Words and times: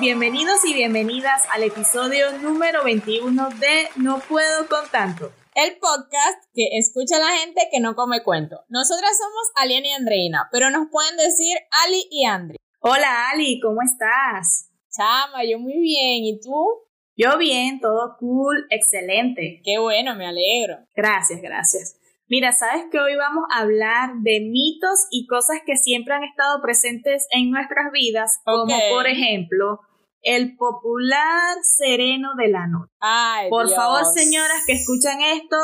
Bienvenidos 0.00 0.64
y 0.64 0.72
bienvenidas 0.72 1.42
al 1.52 1.62
episodio 1.62 2.32
número 2.38 2.82
21 2.84 3.50
de 3.50 3.86
No 3.96 4.18
puedo 4.20 4.66
con 4.66 4.88
tanto. 4.90 5.30
El 5.54 5.76
podcast 5.76 6.42
que 6.54 6.68
escucha 6.78 7.16
a 7.16 7.18
la 7.18 7.36
gente 7.36 7.68
que 7.70 7.80
no 7.80 7.94
come 7.94 8.22
cuento. 8.22 8.64
Nosotras 8.70 9.10
somos 9.18 9.50
Aliana 9.56 9.88
y 9.88 9.90
Andreina, 9.90 10.48
pero 10.52 10.70
nos 10.70 10.88
pueden 10.90 11.18
decir 11.18 11.54
Ali 11.84 12.02
y 12.10 12.24
Andri. 12.24 12.56
Hola 12.80 13.28
Ali, 13.28 13.60
¿cómo 13.60 13.82
estás? 13.82 14.70
Chama, 14.88 15.44
yo 15.44 15.58
muy 15.58 15.78
bien, 15.78 16.24
¿y 16.24 16.40
tú? 16.40 16.66
Yo 17.14 17.36
bien, 17.36 17.78
todo 17.78 18.16
cool, 18.18 18.66
excelente. 18.70 19.60
Qué 19.62 19.78
bueno, 19.78 20.14
me 20.16 20.26
alegro. 20.26 20.78
Gracias, 20.96 21.42
gracias. 21.42 22.00
Mira, 22.26 22.52
sabes 22.52 22.84
que 22.90 22.98
hoy 22.98 23.16
vamos 23.16 23.44
a 23.52 23.60
hablar 23.60 24.12
de 24.22 24.40
mitos 24.40 25.08
y 25.10 25.26
cosas 25.26 25.58
que 25.66 25.76
siempre 25.76 26.14
han 26.14 26.24
estado 26.24 26.62
presentes 26.62 27.26
en 27.32 27.50
nuestras 27.50 27.92
vidas, 27.92 28.40
como 28.44 28.74
por 28.94 29.06
ejemplo 29.06 29.80
el 30.22 30.56
popular 30.56 31.56
sereno 31.62 32.30
de 32.36 32.48
la 32.48 32.66
noche. 32.66 32.92
Ay, 33.00 33.50
por 33.50 33.70
favor, 33.70 34.04
señoras 34.14 34.64
que 34.66 34.72
escuchan 34.74 35.20
esto, 35.20 35.56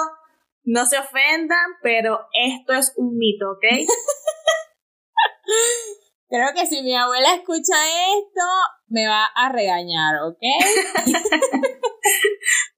no 0.64 0.86
se 0.86 0.98
ofendan, 0.98 1.76
pero 1.82 2.26
esto 2.32 2.72
es 2.72 2.92
un 2.96 3.16
mito, 3.16 3.52
¿ok? 3.52 3.64
Creo 6.28 6.48
que 6.54 6.66
si 6.66 6.82
mi 6.82 6.96
abuela 6.96 7.34
escucha 7.34 7.76
esto, 8.18 8.42
me 8.88 9.06
va 9.06 9.26
a 9.26 9.48
regañar, 9.50 10.16
¿ok? 10.22 10.38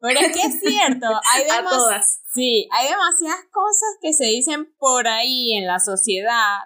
Pero 0.01 0.21
es 0.21 0.33
que 0.33 0.43
es 0.47 0.61
cierto, 0.61 1.07
hay 1.07 1.45
todas. 1.69 2.23
Sí, 2.33 2.69
hay 2.71 2.89
demasiadas 2.89 3.45
cosas 3.51 3.97
que 4.01 4.13
se 4.13 4.25
dicen 4.25 4.73
por 4.79 5.09
ahí 5.09 5.57
en 5.57 5.67
la 5.67 5.81
sociedad 5.81 6.59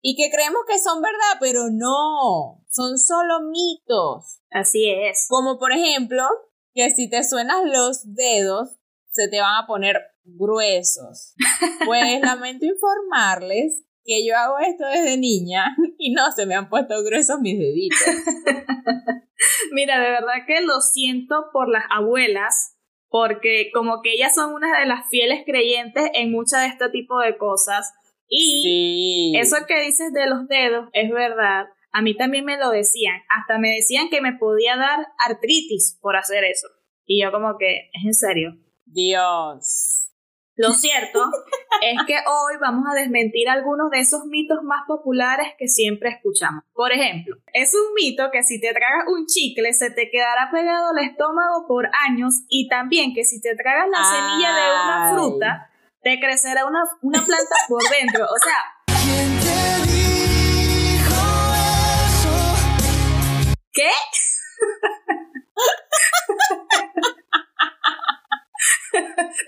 y 0.00 0.16
que 0.16 0.30
creemos 0.30 0.62
que 0.68 0.78
son 0.78 1.02
verdad, 1.02 1.36
pero 1.40 1.68
no, 1.70 2.63
son 2.74 2.98
solo 2.98 3.40
mitos. 3.42 4.40
Así 4.50 4.90
es. 4.90 5.26
Como 5.28 5.58
por 5.58 5.72
ejemplo, 5.72 6.24
que 6.74 6.90
si 6.90 7.08
te 7.08 7.22
suenas 7.22 7.62
los 7.64 8.14
dedos, 8.14 8.76
se 9.12 9.28
te 9.28 9.40
van 9.40 9.62
a 9.62 9.66
poner 9.66 10.00
gruesos. 10.24 11.34
Pues 11.86 12.20
lamento 12.22 12.64
informarles 12.64 13.84
que 14.04 14.26
yo 14.26 14.36
hago 14.36 14.58
esto 14.58 14.86
desde 14.86 15.16
niña 15.16 15.76
y 15.98 16.12
no 16.12 16.30
se 16.32 16.46
me 16.46 16.54
han 16.54 16.68
puesto 16.68 17.02
gruesos 17.04 17.40
mis 17.40 17.58
deditos. 17.58 17.98
Mira, 19.72 20.00
de 20.00 20.10
verdad 20.10 20.46
que 20.46 20.62
lo 20.62 20.80
siento 20.80 21.46
por 21.52 21.68
las 21.68 21.84
abuelas, 21.90 22.76
porque 23.08 23.70
como 23.72 24.00
que 24.02 24.12
ellas 24.12 24.34
son 24.34 24.54
una 24.54 24.78
de 24.80 24.86
las 24.86 25.08
fieles 25.08 25.42
creyentes 25.44 26.10
en 26.14 26.30
muchas 26.30 26.62
de 26.62 26.68
este 26.68 26.88
tipo 26.88 27.18
de 27.20 27.36
cosas. 27.36 27.92
Y 28.28 29.36
eso 29.38 29.56
que 29.68 29.82
dices 29.82 30.12
de 30.12 30.26
los 30.26 30.48
dedos 30.48 30.88
es 30.92 31.10
verdad. 31.10 31.66
A 31.94 32.02
mí 32.02 32.16
también 32.16 32.44
me 32.44 32.58
lo 32.58 32.70
decían. 32.70 33.20
Hasta 33.28 33.58
me 33.58 33.70
decían 33.70 34.08
que 34.10 34.20
me 34.20 34.32
podía 34.32 34.76
dar 34.76 35.06
artritis 35.24 35.96
por 36.02 36.16
hacer 36.16 36.42
eso. 36.42 36.66
Y 37.06 37.22
yo 37.22 37.30
como 37.30 37.56
que, 37.56 37.88
¿es 37.92 38.04
en 38.04 38.14
serio? 38.14 38.56
Dios. 38.84 40.10
Lo 40.56 40.72
cierto 40.72 41.20
es 41.82 41.96
que 42.04 42.14
hoy 42.14 42.54
vamos 42.60 42.84
a 42.90 42.98
desmentir 42.98 43.48
algunos 43.48 43.90
de 43.92 44.00
esos 44.00 44.26
mitos 44.26 44.58
más 44.64 44.82
populares 44.88 45.54
que 45.56 45.68
siempre 45.68 46.10
escuchamos. 46.10 46.64
Por 46.72 46.90
ejemplo, 46.90 47.36
es 47.52 47.72
un 47.74 47.94
mito 47.94 48.24
que 48.32 48.42
si 48.42 48.60
te 48.60 48.72
tragas 48.72 49.04
un 49.06 49.26
chicle 49.26 49.72
se 49.72 49.92
te 49.92 50.10
quedará 50.10 50.50
pegado 50.50 50.90
al 50.90 50.98
estómago 50.98 51.68
por 51.68 51.88
años 52.08 52.42
y 52.48 52.66
también 52.66 53.14
que 53.14 53.22
si 53.22 53.40
te 53.40 53.54
tragas 53.54 53.86
la 53.88 54.02
semilla 54.02 54.52
de 54.52 54.70
una 54.72 55.14
fruta 55.14 55.70
te 56.02 56.18
crecerá 56.18 56.66
una, 56.66 56.82
una 57.02 57.24
planta 57.24 57.54
por 57.68 57.82
dentro. 57.88 58.24
O 58.24 58.38
sea... 58.38 58.73
¿Qué? 63.74 63.90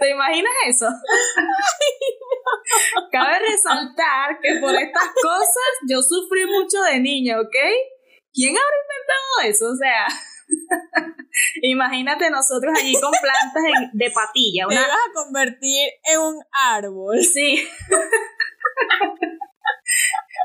¿Te 0.00 0.10
imaginas 0.10 0.52
eso? 0.66 0.86
Cabe 3.12 3.38
resaltar 3.38 4.40
que 4.42 4.58
por 4.60 4.74
estas 4.74 5.08
cosas 5.22 5.70
yo 5.88 6.02
sufrí 6.02 6.44
mucho 6.46 6.82
de 6.82 6.98
niña, 7.00 7.40
¿ok? 7.40 7.56
¿Quién 8.32 8.56
habrá 8.56 8.76
inventado 8.82 9.40
eso? 9.44 9.66
O 9.66 9.76
sea, 9.76 10.06
imagínate 11.62 12.28
nosotros 12.30 12.74
allí 12.76 12.94
con 13.00 13.12
plantas 13.12 13.62
de 13.92 14.10
patilla. 14.10 14.66
Una... 14.66 14.82
Te 14.82 14.88
vas 14.88 14.98
a 15.08 15.12
convertir 15.14 15.88
en 16.04 16.20
un 16.20 16.42
árbol. 16.50 17.22
Sí. 17.22 17.68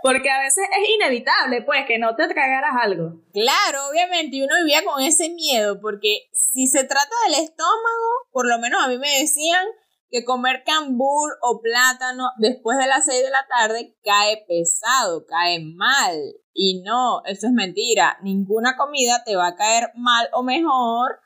Porque 0.03 0.29
a 0.29 0.39
veces 0.39 0.63
es 0.79 0.89
inevitable, 0.89 1.62
pues, 1.63 1.85
que 1.88 2.00
no 2.00 2.16
te 2.16 2.28
tragaras 2.28 2.75
algo. 2.81 3.22
Claro, 3.34 3.89
obviamente, 3.89 4.38
y 4.38 4.44
uno 4.44 4.56
vivía 4.63 4.84
con 4.84 5.01
ese 5.01 5.29
miedo, 5.29 5.79
porque 5.79 6.29
si 6.34 6.67
se 6.67 6.84
trata 6.84 7.16
del 7.28 7.44
estómago, 7.44 8.28
por 8.31 8.47
lo 8.47 8.57
menos 8.59 8.84
a 8.84 8.88
mí 8.88 8.97
me 8.97 9.19
decían 9.19 9.66
que 10.11 10.25
comer 10.25 10.63
cambur 10.66 11.38
o 11.41 11.61
plátano 11.61 12.31
después 12.38 12.78
de 12.78 12.88
las 12.88 13.06
6 13.06 13.23
de 13.23 13.29
la 13.29 13.47
tarde 13.47 13.95
cae 14.03 14.44
pesado, 14.47 15.25
cae 15.25 15.59
mal. 15.63 16.17
Y 16.53 16.81
no, 16.81 17.23
eso 17.25 17.47
es 17.47 17.53
mentira. 17.53 18.17
Ninguna 18.22 18.75
comida 18.75 19.23
te 19.23 19.38
va 19.38 19.47
a 19.47 19.56
caer 19.56 19.91
mal 19.95 20.28
o 20.34 20.44
mejor 20.44 21.19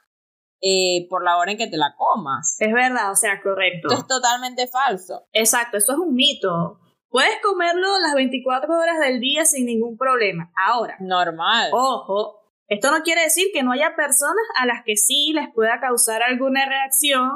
eh, 0.62 1.08
por 1.10 1.24
la 1.24 1.38
hora 1.38 1.52
en 1.52 1.58
que 1.58 1.68
te 1.68 1.78
la 1.78 1.96
comas. 1.98 2.58
Es 2.60 2.72
verdad, 2.72 3.12
o 3.12 3.16
sea, 3.16 3.42
correcto. 3.42 3.90
Esto 3.90 4.02
es 4.02 4.08
totalmente 4.08 4.68
falso. 4.68 5.28
Exacto, 5.34 5.78
eso 5.78 5.94
es 5.94 6.00
un 6.00 6.14
mito. 6.14 6.80
Puedes 7.16 7.40
comerlo 7.42 7.98
las 8.00 8.14
24 8.14 8.78
horas 8.78 9.00
del 9.00 9.22
día 9.22 9.46
sin 9.46 9.68
ningún 9.68 9.98
problema. 9.98 10.52
Ahora. 10.68 10.98
Normal. 11.00 11.70
Ojo, 11.72 12.42
esto 12.68 12.92
no 12.92 13.04
quiere 13.04 13.22
decir 13.22 13.48
que 13.54 13.64
no 13.64 13.72
haya 13.72 13.96
personas 13.96 14.44
a 14.60 14.66
las 14.66 14.84
que 14.84 14.98
sí 14.98 15.32
les 15.34 15.48
pueda 15.54 15.80
causar 15.80 16.24
alguna 16.24 16.66
reacción 16.66 17.30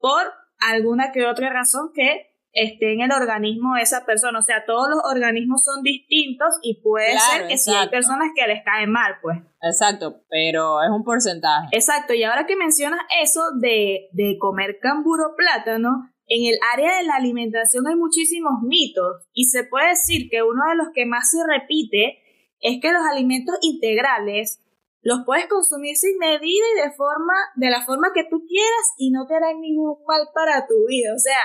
por 0.00 0.24
alguna 0.58 1.12
que 1.12 1.24
otra 1.24 1.50
razón 1.50 1.92
que 1.94 2.34
esté 2.50 2.94
en 2.94 3.00
el 3.00 3.12
organismo 3.12 3.76
de 3.76 3.82
esa 3.82 4.04
persona. 4.04 4.40
O 4.40 4.42
sea, 4.42 4.64
todos 4.66 4.88
los 4.90 4.98
organismos 5.04 5.62
son 5.62 5.84
distintos 5.84 6.58
y 6.62 6.82
puede 6.82 7.16
ser 7.16 7.46
que 7.46 7.58
sí 7.58 7.72
hay 7.76 7.88
personas 7.88 8.30
que 8.34 8.44
les 8.48 8.64
caen 8.64 8.90
mal, 8.90 9.18
pues. 9.22 9.38
Exacto, 9.62 10.24
pero 10.28 10.82
es 10.82 10.90
un 10.90 11.04
porcentaje. 11.04 11.68
Exacto, 11.70 12.12
y 12.12 12.24
ahora 12.24 12.44
que 12.44 12.56
mencionas 12.56 12.98
eso 13.22 13.52
de, 13.60 14.08
de 14.10 14.36
comer 14.40 14.80
camburo 14.82 15.36
plátano, 15.36 16.10
en 16.28 16.52
el 16.52 16.58
área 16.72 16.98
de 16.98 17.04
la 17.04 17.16
alimentación 17.16 17.86
hay 17.86 17.94
muchísimos 17.94 18.62
mitos 18.62 19.26
y 19.32 19.44
se 19.44 19.64
puede 19.64 19.90
decir 19.90 20.28
que 20.30 20.42
uno 20.42 20.62
de 20.70 20.76
los 20.76 20.88
que 20.94 21.06
más 21.06 21.30
se 21.30 21.38
repite 21.46 22.18
es 22.60 22.80
que 22.80 22.92
los 22.92 23.02
alimentos 23.06 23.56
integrales 23.62 24.60
los 25.02 25.20
puedes 25.24 25.46
consumir 25.46 25.96
sin 25.96 26.18
medida 26.18 26.64
y 26.74 26.80
de 26.82 26.92
forma, 26.96 27.34
de 27.54 27.70
la 27.70 27.84
forma 27.86 28.08
que 28.12 28.24
tú 28.24 28.44
quieras 28.48 28.92
y 28.98 29.12
no 29.12 29.24
te 29.26 29.36
harán 29.36 29.60
ningún 29.60 29.96
mal 30.04 30.28
para 30.34 30.66
tu 30.66 30.74
vida. 30.88 31.10
O 31.14 31.18
sea, 31.18 31.42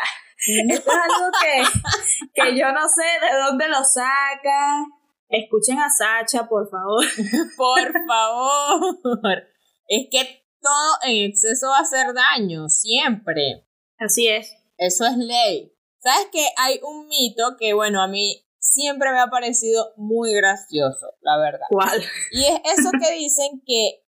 esto 0.67 0.89
es 0.89 0.97
algo 0.97 1.29
que, 1.39 2.33
que 2.33 2.57
yo 2.57 2.71
no 2.71 2.87
sé 2.89 3.03
de 3.03 3.37
dónde 3.37 3.69
lo 3.69 3.83
sacan. 3.83 4.85
Escuchen 5.29 5.77
a 5.77 5.89
Sacha, 5.89 6.47
por 6.47 6.69
favor. 6.71 7.05
por 7.57 7.93
favor. 8.07 9.43
Es 9.87 10.07
que 10.09 10.43
todo 10.59 10.95
en 11.05 11.29
exceso 11.29 11.67
va 11.67 11.77
a 11.77 11.81
hacer 11.81 12.13
daño, 12.15 12.67
siempre. 12.67 13.67
Así 13.99 14.27
es. 14.27 14.55
Eso 14.81 15.05
es 15.05 15.15
ley. 15.15 15.71
¿Sabes 15.99 16.29
que 16.31 16.47
hay 16.57 16.79
un 16.81 17.07
mito 17.07 17.55
que, 17.59 17.73
bueno, 17.73 18.01
a 18.01 18.07
mí 18.07 18.43
siempre 18.57 19.11
me 19.11 19.19
ha 19.19 19.27
parecido 19.27 19.93
muy 19.95 20.33
gracioso, 20.33 21.13
la 21.21 21.37
verdad. 21.37 21.67
¿Cuál? 21.69 22.03
Y 22.31 22.45
es 22.45 22.79
eso 22.79 22.89
que 22.91 23.13
dicen 23.13 23.61
que 23.65 24.03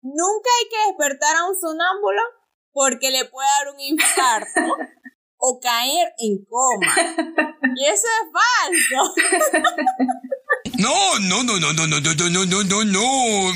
nunca 0.00 0.50
hay 0.58 0.68
que 0.70 0.88
despertar 0.88 1.36
a 1.36 1.46
un 1.46 1.54
sonámbulo 1.54 2.22
porque 2.72 3.10
le 3.10 3.26
puede 3.26 3.46
dar 3.58 3.74
un 3.74 3.80
infarto 3.80 4.60
o 5.36 5.60
caer 5.60 6.14
en 6.18 6.44
coma. 6.46 6.94
Y 7.76 7.84
eso 7.84 8.06
es 8.06 8.32
falso. 8.32 9.14
No, 10.78 11.18
no, 11.20 11.42
no, 11.42 11.58
no, 11.58 11.72
no, 11.72 11.86
no, 11.86 12.00
no, 12.00 12.14
no, 12.30 12.44
no, 12.46 12.64
no, 12.64 12.84
no. 12.84 13.52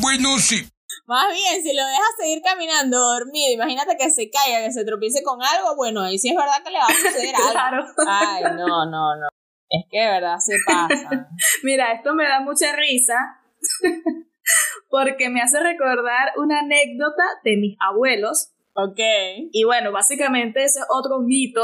Bueno, 0.00 0.38
sí. 0.38 0.71
Más 1.12 1.28
bien, 1.28 1.62
si 1.62 1.76
lo 1.76 1.84
dejas 1.84 2.16
seguir 2.18 2.40
caminando 2.42 2.98
dormido, 2.98 3.52
imagínate 3.52 3.98
que 3.98 4.08
se 4.08 4.30
caiga, 4.30 4.64
que 4.64 4.72
se 4.72 4.82
tropiece 4.82 5.22
con 5.22 5.42
algo, 5.42 5.76
bueno, 5.76 6.00
ahí 6.00 6.16
sí 6.16 6.30
es 6.30 6.34
verdad 6.34 6.64
que 6.64 6.70
le 6.70 6.78
va 6.78 6.86
a 6.86 6.88
suceder 6.88 7.34
algo. 7.36 7.52
Claro. 7.52 7.84
Ay, 8.08 8.44
no, 8.56 8.86
no, 8.86 9.16
no. 9.16 9.28
Es 9.68 9.84
que 9.90 10.00
de 10.00 10.06
verdad 10.06 10.38
se 10.38 10.54
pasa. 10.66 11.28
Mira, 11.64 11.92
esto 11.92 12.14
me 12.14 12.24
da 12.24 12.40
mucha 12.40 12.74
risa 12.76 13.14
porque 14.88 15.28
me 15.28 15.42
hace 15.42 15.60
recordar 15.60 16.32
una 16.38 16.60
anécdota 16.60 17.24
de 17.44 17.58
mis 17.58 17.76
abuelos. 17.78 18.54
Ok. 18.72 19.00
Y 19.52 19.64
bueno, 19.64 19.92
básicamente 19.92 20.64
ese 20.64 20.78
es 20.78 20.86
otro 20.88 21.18
mito 21.18 21.62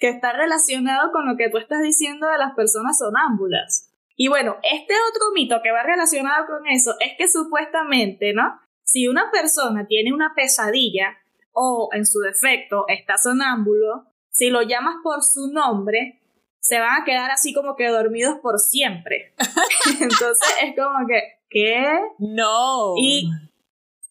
que 0.00 0.08
está 0.08 0.32
relacionado 0.32 1.12
con 1.12 1.28
lo 1.28 1.36
que 1.36 1.48
tú 1.48 1.58
estás 1.58 1.80
diciendo 1.80 2.26
de 2.26 2.38
las 2.38 2.56
personas 2.56 2.98
sonámbulas. 2.98 3.83
Y 4.16 4.28
bueno, 4.28 4.56
este 4.62 4.94
otro 5.10 5.32
mito 5.34 5.60
que 5.62 5.72
va 5.72 5.82
relacionado 5.82 6.46
con 6.46 6.66
eso 6.66 6.94
es 7.00 7.12
que 7.18 7.28
supuestamente, 7.28 8.32
¿no? 8.32 8.60
Si 8.82 9.08
una 9.08 9.30
persona 9.30 9.86
tiene 9.86 10.12
una 10.12 10.34
pesadilla 10.34 11.16
o 11.52 11.88
en 11.92 12.06
su 12.06 12.20
defecto 12.20 12.84
está 12.88 13.16
sonámbulo, 13.18 14.06
si 14.30 14.50
lo 14.50 14.62
llamas 14.62 14.96
por 15.02 15.22
su 15.22 15.50
nombre, 15.52 16.20
se 16.60 16.78
van 16.80 17.02
a 17.02 17.04
quedar 17.04 17.30
así 17.30 17.52
como 17.52 17.76
que 17.76 17.88
dormidos 17.88 18.38
por 18.40 18.58
siempre. 18.58 19.34
Entonces 20.00 20.54
es 20.62 20.74
como 20.76 21.06
que, 21.06 21.20
¿qué? 21.48 21.98
No. 22.18 22.94
Y 22.96 23.30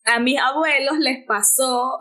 a 0.05 0.19
mis 0.19 0.39
abuelos 0.39 0.97
les 0.99 1.25
pasó, 1.25 1.97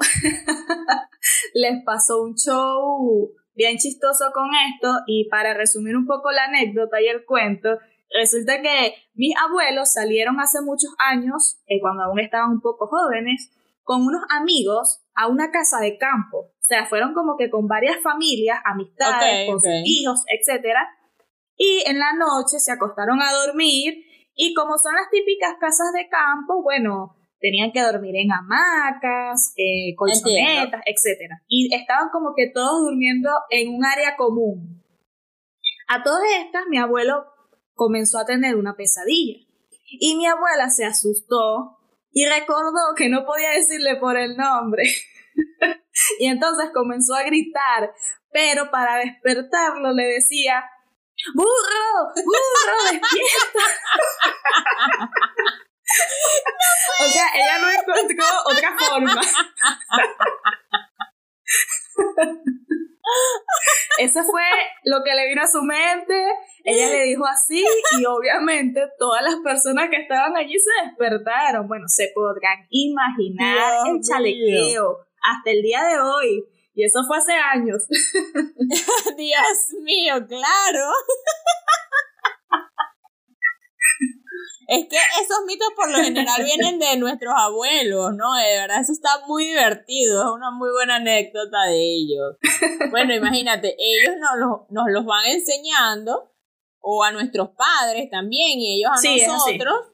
les 1.55 1.83
pasó 1.85 2.23
un 2.23 2.35
show 2.35 3.33
bien 3.55 3.79
chistoso 3.79 4.31
con 4.33 4.51
esto 4.73 5.01
y 5.07 5.29
para 5.29 5.55
resumir 5.55 5.97
un 5.97 6.07
poco 6.07 6.31
la 6.33 6.45
anécdota 6.45 7.01
y 7.01 7.07
el 7.07 7.25
cuento, 7.25 7.79
resulta 8.19 8.61
que 8.63 8.95
mis 9.15 9.35
abuelos 9.37 9.93
salieron 9.93 10.41
hace 10.41 10.61
muchos 10.63 10.95
años, 10.99 11.61
eh, 11.67 11.81
cuando 11.81 12.05
aún 12.05 12.21
estaban 12.21 12.51
un 12.51 12.61
poco 12.61 12.87
jóvenes, 12.87 13.51
con 13.83 14.03
unos 14.03 14.23
amigos 14.31 15.03
a 15.15 15.29
una 15.29 15.51
casa 15.51 15.81
de 15.81 15.99
campo. 15.99 16.39
O 16.39 16.65
sea, 16.65 16.87
fueron 16.87 17.15
como 17.15 17.37
que 17.37 17.51
con 17.51 17.67
varias 17.67 18.01
familias, 18.03 18.59
amistades, 18.65 19.49
con 19.49 19.61
sus 19.61 19.83
hijos, 19.85 20.25
etc. 20.29 20.67
Y 21.57 21.83
en 21.87 21.99
la 21.99 22.13
noche 22.13 22.59
se 22.59 22.73
acostaron 22.73 23.21
a 23.21 23.33
dormir 23.33 24.05
y 24.35 24.55
como 24.55 24.79
son 24.79 24.95
las 24.95 25.11
típicas 25.11 25.55
casas 25.61 25.93
de 25.93 26.09
campo, 26.09 26.63
bueno, 26.63 27.17
tenían 27.41 27.73
que 27.73 27.83
dormir 27.83 28.15
en 28.17 28.33
hamacas, 28.33 29.53
eh, 29.57 29.95
colchonetas, 29.97 30.81
etc. 30.87 31.35
Y 31.49 31.75
estaban 31.75 32.09
como 32.11 32.35
que 32.35 32.51
todos 32.51 32.81
durmiendo 32.83 33.31
en 33.51 33.75
un 33.75 33.85
área 33.85 34.17
común. 34.17 34.83
A 35.89 36.03
todas 36.03 36.23
estas, 36.39 36.63
mi 36.71 36.79
abuelo 36.79 37.32
comenzó 37.83 38.19
a 38.21 38.25
tener 38.25 38.55
una 38.55 38.77
pesadilla. 38.77 39.45
Y 39.99 40.15
mi 40.15 40.27
abuela 40.27 40.71
se 40.71 40.85
asustó 40.85 41.81
y 42.13 42.27
recordó 42.27 42.95
que 42.97 43.09
no 43.09 43.25
podía 43.25 43.51
decirle 43.51 43.97
por 43.97 44.17
el 44.17 44.37
nombre. 44.37 44.85
y 46.21 46.27
entonces 46.29 46.71
comenzó 46.73 47.17
a 47.17 47.25
gritar, 47.25 47.93
pero 48.31 48.71
para 48.71 48.99
despertarlo 48.99 49.93
le 49.93 50.05
decía, 50.05 50.63
¡Burro! 51.35 52.13
¡Burro, 52.25 52.77
despierta! 52.93 53.65
o 57.01 57.05
sea, 57.11 57.27
ella 57.35 57.59
no 57.59 57.69
encontró 57.69 58.25
otra 58.47 58.77
forma. 58.79 59.21
Eso 63.99 64.23
fue 64.25 64.43
lo 64.85 65.03
que 65.05 65.15
le 65.15 65.29
vino 65.29 65.43
a 65.43 65.47
su 65.47 65.63
mente. 65.63 66.15
Ella 66.65 66.89
le 66.89 67.03
dijo 67.05 67.25
así 67.27 67.65
y 67.99 68.05
obviamente 68.07 68.81
todas 68.99 69.23
las 69.23 69.37
personas 69.45 69.89
que 69.91 70.03
estaban 70.03 70.37
allí 70.37 70.55
se 70.59 70.87
despertaron. 70.89 71.69
Bueno, 71.69 71.87
se 71.89 72.11
podrán 72.15 72.67
imaginar 72.71 73.87
el 73.89 74.01
chalequeo 74.01 74.99
hasta 75.23 75.51
el 75.51 75.63
día 75.63 75.83
de 75.85 76.01
hoy. 76.01 76.45
Y 76.75 76.85
eso 76.85 77.01
fue 77.07 77.19
hace 77.19 77.33
años. 77.33 77.87
Dios 79.17 79.59
mío, 79.83 80.15
claro. 80.27 80.91
Es 84.73 84.89
que 84.89 84.97
esos 84.97 85.45
mitos 85.47 85.69
por 85.77 85.91
lo 85.91 85.99
general 85.99 86.43
vienen 86.45 86.79
de 86.79 86.97
nuestros 86.97 87.35
abuelos, 87.37 88.15
¿no? 88.15 88.33
De 88.35 88.57
verdad, 88.57 88.81
eso 88.81 88.93
está 88.93 89.21
muy 89.27 89.45
divertido, 89.45 90.23
es 90.23 90.31
una 90.35 90.51
muy 90.51 90.71
buena 90.71 90.97
anécdota 90.97 91.67
de 91.69 91.77
ellos. 91.77 92.37
Bueno, 92.91 93.15
imagínate, 93.15 93.77
ellos 93.79 94.17
nos, 94.19 94.39
los, 94.39 94.71
nos 94.71 94.85
los 94.91 95.05
van 95.05 95.27
enseñando, 95.27 96.33
o 96.81 97.05
a 97.05 97.13
nuestros 97.13 97.51
padres 97.51 98.09
también, 98.11 98.59
y 98.59 98.79
ellos 98.79 98.93
a 98.93 99.33
nosotros. 99.33 99.93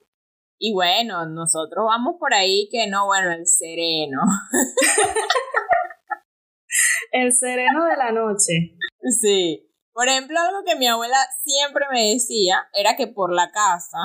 Y 0.61 0.73
bueno, 0.73 1.27
nosotros 1.27 1.85
vamos 1.85 2.15
por 2.21 2.33
ahí 2.33 2.69
que 2.71 2.87
no, 2.87 3.07
bueno, 3.07 3.33
el 3.33 3.47
sereno. 3.47 4.21
el 7.13 7.33
sereno 7.33 7.85
de 7.85 7.97
la 7.97 8.13
noche. 8.13 8.77
Sí. 9.21 9.65
Por 9.93 10.09
ejemplo, 10.09 10.39
algo 10.39 10.63
que 10.65 10.77
mi 10.77 10.87
abuela 10.87 11.19
siempre 11.43 11.85
me 11.93 12.13
decía 12.13 12.69
era 12.75 12.97
que 12.97 13.09
por 13.09 13.33
la 13.33 13.51
casa 13.51 13.99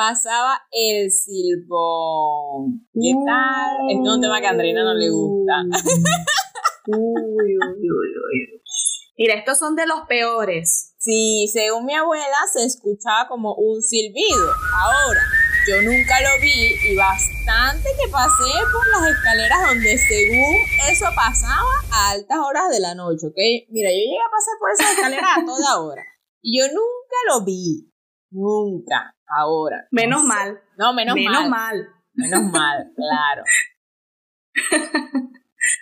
pasaba 0.00 0.62
el 0.72 1.12
silbón. 1.12 2.88
¿Qué 2.94 3.12
tal? 3.26 3.90
Este 3.90 4.02
es 4.02 4.14
un 4.14 4.20
tema 4.22 4.40
que 4.40 4.46
a 4.46 4.50
Andrina 4.50 4.82
no 4.82 4.94
le 4.94 5.10
gusta. 5.10 5.52
uy, 6.86 6.96
uy, 6.96 7.84
uy, 7.84 8.62
Mira, 9.18 9.34
estos 9.34 9.58
son 9.58 9.76
de 9.76 9.86
los 9.86 10.00
peores. 10.08 10.94
Sí, 10.96 11.50
según 11.52 11.84
mi 11.84 11.94
abuela 11.94 12.38
se 12.50 12.64
escuchaba 12.64 13.28
como 13.28 13.52
un 13.56 13.82
silbido. 13.82 14.48
Ahora, 14.74 15.20
yo 15.68 15.82
nunca 15.82 16.14
lo 16.22 16.40
vi 16.40 16.92
y 16.92 16.96
bastante 16.96 17.90
que 18.02 18.10
pasé 18.10 18.52
por 18.72 18.88
las 18.88 19.10
escaleras 19.10 19.68
donde 19.68 19.98
según 19.98 20.56
eso 20.90 21.04
pasaba 21.14 21.68
a 21.92 22.12
altas 22.12 22.38
horas 22.38 22.70
de 22.70 22.80
la 22.80 22.94
noche, 22.94 23.26
¿ok? 23.26 23.68
Mira, 23.68 23.90
yo 23.90 23.96
llegué 23.96 24.16
a 24.16 24.30
pasar 24.30 24.54
por 24.58 24.70
esa 24.72 24.92
escalera 24.92 25.34
a 25.34 25.44
toda 25.44 25.80
hora 25.82 26.04
y 26.40 26.58
yo 26.58 26.66
nunca 26.68 27.16
lo 27.28 27.44
vi. 27.44 27.89
Nunca. 28.30 29.14
Ahora. 29.26 29.86
Menos 29.90 30.24
mal. 30.24 30.60
No, 30.76 30.92
menos, 30.92 31.14
menos 31.14 31.48
mal. 31.48 31.88
Menos 32.14 32.42
mal, 32.50 32.92
claro. 32.96 33.42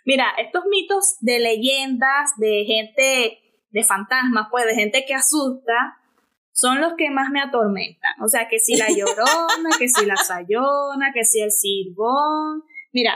Mira, 0.04 0.26
estos 0.38 0.64
mitos 0.68 1.16
de 1.20 1.38
leyendas, 1.38 2.30
de 2.38 2.64
gente, 2.66 3.38
de 3.70 3.84
fantasmas, 3.84 4.48
pues, 4.50 4.66
de 4.66 4.74
gente 4.74 5.04
que 5.06 5.14
asusta, 5.14 5.98
son 6.52 6.80
los 6.80 6.94
que 6.94 7.10
más 7.10 7.30
me 7.30 7.40
atormentan. 7.40 8.14
O 8.22 8.28
sea, 8.28 8.48
que 8.48 8.58
si 8.58 8.76
la 8.76 8.88
llorona, 8.88 9.70
que 9.78 9.88
si 9.88 10.04
la 10.06 10.16
sayona, 10.16 11.12
que 11.14 11.24
si 11.24 11.40
el 11.40 11.52
silbón. 11.52 12.64
Mira, 12.92 13.14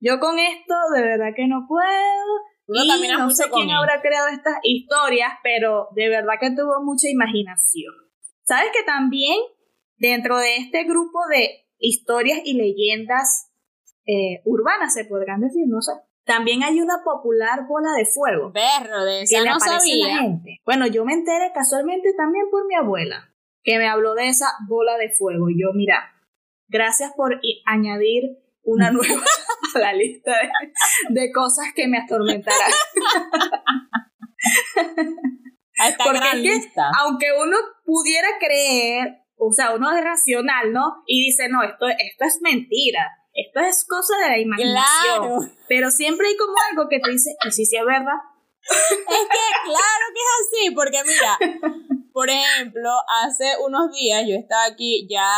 yo 0.00 0.20
con 0.20 0.38
esto 0.38 0.74
de 0.94 1.02
verdad 1.02 1.32
que 1.34 1.46
no 1.46 1.66
puedo. 1.66 1.86
y 2.68 3.08
no 3.08 3.30
sé 3.30 3.44
quién 3.50 3.70
habrá 3.70 4.00
creado 4.02 4.28
estas 4.28 4.56
historias, 4.62 5.32
pero 5.42 5.88
de 5.94 6.08
verdad 6.08 6.34
que 6.40 6.50
tuvo 6.50 6.82
mucha 6.84 7.08
imaginación. 7.08 7.94
¿Sabes 8.46 8.70
que 8.72 8.84
también 8.84 9.38
dentro 9.96 10.38
de 10.38 10.56
este 10.56 10.84
grupo 10.84 11.18
de 11.30 11.66
historias 11.78 12.40
y 12.44 12.54
leyendas 12.54 13.50
eh, 14.06 14.40
urbanas, 14.44 14.94
se 14.94 15.04
podrán 15.04 15.40
decir, 15.40 15.64
no 15.66 15.80
sé, 15.82 15.92
también 16.24 16.62
hay 16.62 16.80
una 16.80 17.02
popular 17.04 17.66
bola 17.68 17.92
de 17.96 18.04
fuego. 18.06 18.52
Perro, 18.52 19.04
de 19.04 19.22
esa 19.22 19.44
no 19.44 19.58
sabía. 19.58 20.18
gente. 20.18 20.60
Bueno, 20.64 20.86
yo 20.86 21.04
me 21.04 21.12
enteré 21.14 21.50
casualmente 21.52 22.12
también 22.16 22.46
por 22.50 22.66
mi 22.66 22.74
abuela, 22.74 23.32
que 23.62 23.78
me 23.78 23.88
habló 23.88 24.14
de 24.14 24.28
esa 24.28 24.46
bola 24.68 24.96
de 24.96 25.10
fuego. 25.10 25.48
Y 25.50 25.60
yo, 25.60 25.72
mira, 25.74 26.14
gracias 26.68 27.12
por 27.16 27.40
añadir 27.64 28.38
una 28.62 28.90
nueva 28.92 29.22
a 29.74 29.78
la 29.78 29.92
lista 29.92 30.32
de, 31.10 31.32
cosas 31.32 31.66
que 31.74 31.88
me 31.88 31.98
atormentarán. 31.98 32.70
Porque 36.04 36.56
es 36.56 36.66
que, 36.66 36.80
aunque 37.00 37.26
uno 37.40 37.56
pudiera 37.84 38.28
creer, 38.38 39.18
o 39.36 39.52
sea, 39.52 39.74
uno 39.74 39.94
es 39.94 40.02
racional, 40.02 40.72
¿no? 40.72 41.02
Y 41.06 41.26
dice, 41.26 41.48
no, 41.48 41.62
esto, 41.62 41.86
esto 41.88 42.24
es 42.24 42.38
mentira 42.40 43.12
esto 43.36 43.60
es 43.60 43.86
cosa 43.86 44.14
de 44.24 44.28
la 44.28 44.38
imaginación. 44.38 45.52
Pero 45.68 45.90
siempre 45.90 46.28
hay 46.28 46.36
como 46.36 46.54
algo 46.70 46.88
que 46.88 46.98
te 46.98 47.10
dice, 47.10 47.36
que 47.42 47.52
sí, 47.52 47.66
sí 47.66 47.76
es 47.76 47.84
verdad. 47.84 48.16
Es 48.68 49.06
que 49.06 49.46
claro 49.64 50.04
que 50.12 50.20
es 50.20 50.32
así, 50.40 50.74
porque 50.74 50.98
mira, 51.04 51.38
por 52.12 52.28
ejemplo, 52.28 52.90
hace 53.24 53.52
unos 53.64 53.92
días 53.92 54.24
yo 54.26 54.34
estaba 54.34 54.64
aquí, 54.64 55.06
ya 55.08 55.28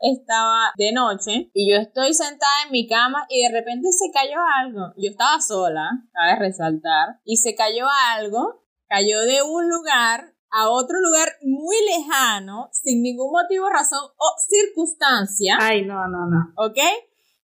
estaba 0.00 0.72
de 0.76 0.92
noche 0.92 1.50
y 1.54 1.70
yo 1.70 1.80
estoy 1.80 2.12
sentada 2.12 2.64
en 2.66 2.72
mi 2.72 2.88
cama 2.88 3.24
y 3.28 3.42
de 3.42 3.52
repente 3.52 3.88
se 3.92 4.10
cayó 4.10 4.38
algo. 4.58 4.94
Yo 4.96 5.10
estaba 5.10 5.40
sola, 5.40 5.90
cabe 6.12 6.40
resaltar, 6.40 7.20
y 7.24 7.36
se 7.36 7.54
cayó 7.54 7.86
algo, 8.08 8.61
cayó 8.92 9.20
de 9.22 9.42
un 9.42 9.70
lugar 9.70 10.34
a 10.50 10.68
otro 10.68 11.00
lugar 11.00 11.28
muy 11.40 11.76
lejano, 11.96 12.68
sin 12.72 13.02
ningún 13.02 13.32
motivo, 13.32 13.70
razón 13.70 14.00
o 14.18 14.34
circunstancia. 14.38 15.56
Ay, 15.58 15.86
no, 15.86 16.06
no, 16.08 16.26
no. 16.26 16.52
¿Ok? 16.56 16.76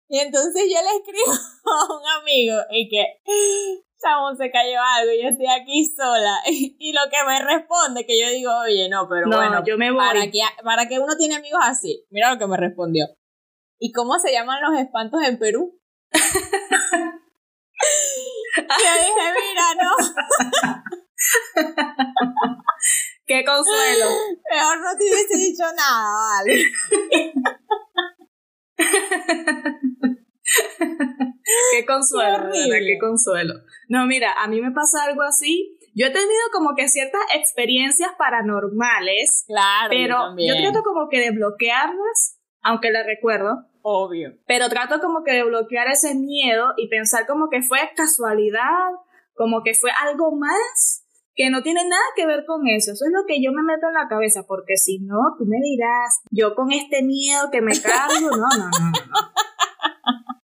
Y 0.07 0.19
entonces 0.19 0.63
yo 0.69 0.77
le 0.81 0.98
escribo 0.98 1.31
a 1.65 1.93
un 1.95 2.21
amigo 2.21 2.57
y 2.69 2.88
que, 2.89 3.21
chamo, 4.00 4.36
se 4.36 4.51
cayó 4.51 4.77
algo, 4.79 5.12
yo 5.19 5.29
estoy 5.29 5.48
aquí 5.48 5.86
sola. 5.86 6.38
Y, 6.45 6.93
lo 6.93 7.01
que 7.10 7.17
me 7.25 7.43
responde, 7.43 8.05
que 8.05 8.21
yo 8.21 8.29
digo, 8.29 8.51
oye, 8.60 8.88
no, 8.88 9.07
pero 9.10 9.25
bueno, 9.25 9.63
yo 9.65 9.77
me 9.79 9.89
voy. 9.91 10.05
Para 10.05 10.29
que, 10.29 10.41
para 10.63 10.88
que 10.88 11.00
uno 11.00 11.17
tiene 11.17 11.36
amigos 11.36 11.62
así. 11.63 12.05
Mira 12.12 12.31
lo 12.31 12.38
que 12.38 12.45
me 12.45 12.57
respondió. 12.57 13.07
¿Y 13.79 13.91
cómo 13.91 14.19
se 14.19 14.31
llaman 14.31 14.62
los 14.62 14.79
espantos 14.79 15.24
en 15.24 15.39
Perú? 15.39 15.79
yo 16.12 16.21
dije, 18.62 19.33
mira, 19.33 19.74
no. 19.81 19.95
Qué 23.25 23.45
consuelo. 23.45 24.07
Mejor 24.51 24.79
no 24.81 24.97
te 24.97 25.03
hubiese 25.05 25.37
dicho 25.37 25.63
nada, 25.77 26.41
vale. 26.43 26.65
qué 31.71 31.85
consuelo, 31.85 32.49
qué 32.51 32.97
consuelo. 32.99 33.53
No, 33.87 34.05
mira, 34.05 34.33
a 34.33 34.47
mí 34.47 34.59
me 34.59 34.71
pasa 34.71 35.05
algo 35.05 35.21
así. 35.21 35.77
Yo 35.93 36.07
he 36.07 36.11
tenido 36.11 36.41
como 36.51 36.75
que 36.75 36.89
ciertas 36.89 37.21
experiencias 37.35 38.11
paranormales. 38.17 39.45
Claro. 39.47 39.89
Pero 39.89 40.35
yo, 40.37 40.57
trato 40.57 40.83
como 40.83 41.07
que 41.09 41.19
de 41.19 41.31
bloquearlas, 41.31 42.39
aunque 42.61 42.91
las 42.91 43.05
recuerdo. 43.05 43.65
Obvio. 43.81 44.33
Pero 44.45 44.67
trato 44.69 44.99
como 44.99 45.23
que 45.23 45.31
de 45.33 45.43
bloquear 45.43 45.87
ese 45.87 46.15
miedo 46.15 46.73
y 46.77 46.89
pensar 46.89 47.25
como 47.27 47.49
que 47.49 47.61
fue 47.61 47.79
casualidad, 47.95 48.91
como 49.35 49.63
que 49.63 49.73
fue 49.73 49.91
algo 50.01 50.35
más 50.35 51.00
que 51.41 51.50
no 51.50 51.63
tiene 51.63 51.83
nada 51.88 52.03
que 52.15 52.27
ver 52.27 52.45
con 52.45 52.67
eso. 52.67 52.91
Eso 52.91 53.05
es 53.05 53.12
lo 53.12 53.25
que 53.25 53.41
yo 53.41 53.51
me 53.51 53.63
meto 53.63 53.88
en 53.88 53.95
la 53.95 54.07
cabeza, 54.07 54.43
porque 54.48 54.77
si 54.77 55.00
no, 55.00 55.17
tú 55.39 55.45
me 55.48 55.57
dirás, 55.57 56.21
yo 56.29 56.53
con 56.53 56.71
este 56.71 57.01
miedo 57.01 57.50
que 57.51 57.62
me 57.62 57.71
cargo, 57.81 58.29
no, 58.29 58.48
no, 58.57 58.69
no, 58.69 58.91
no. 58.91 59.31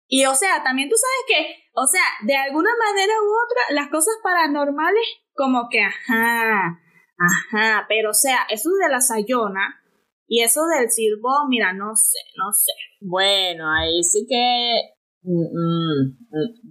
Y 0.06 0.26
o 0.26 0.34
sea, 0.34 0.62
también 0.62 0.90
tú 0.90 0.96
sabes 0.96 1.24
que, 1.26 1.70
o 1.72 1.86
sea, 1.86 2.02
de 2.26 2.36
alguna 2.36 2.68
manera 2.78 3.14
u 3.14 3.24
otra, 3.24 3.74
las 3.74 3.88
cosas 3.88 4.14
paranormales, 4.22 5.02
como 5.34 5.70
que, 5.70 5.80
ajá, 5.80 6.78
ajá, 7.16 7.86
pero 7.88 8.10
o 8.10 8.14
sea, 8.14 8.40
eso 8.50 8.68
de 8.68 8.90
la 8.90 9.00
sayona 9.00 9.80
y 10.26 10.42
eso 10.42 10.66
del 10.66 10.90
silbo, 10.90 11.48
mira, 11.48 11.72
no 11.72 11.96
sé, 11.96 12.18
no 12.36 12.52
sé. 12.52 12.72
Bueno, 13.00 13.72
ahí 13.72 14.02
sí 14.02 14.26
que 14.28 14.91
Mm, 15.24 15.46
mm, 15.54 16.16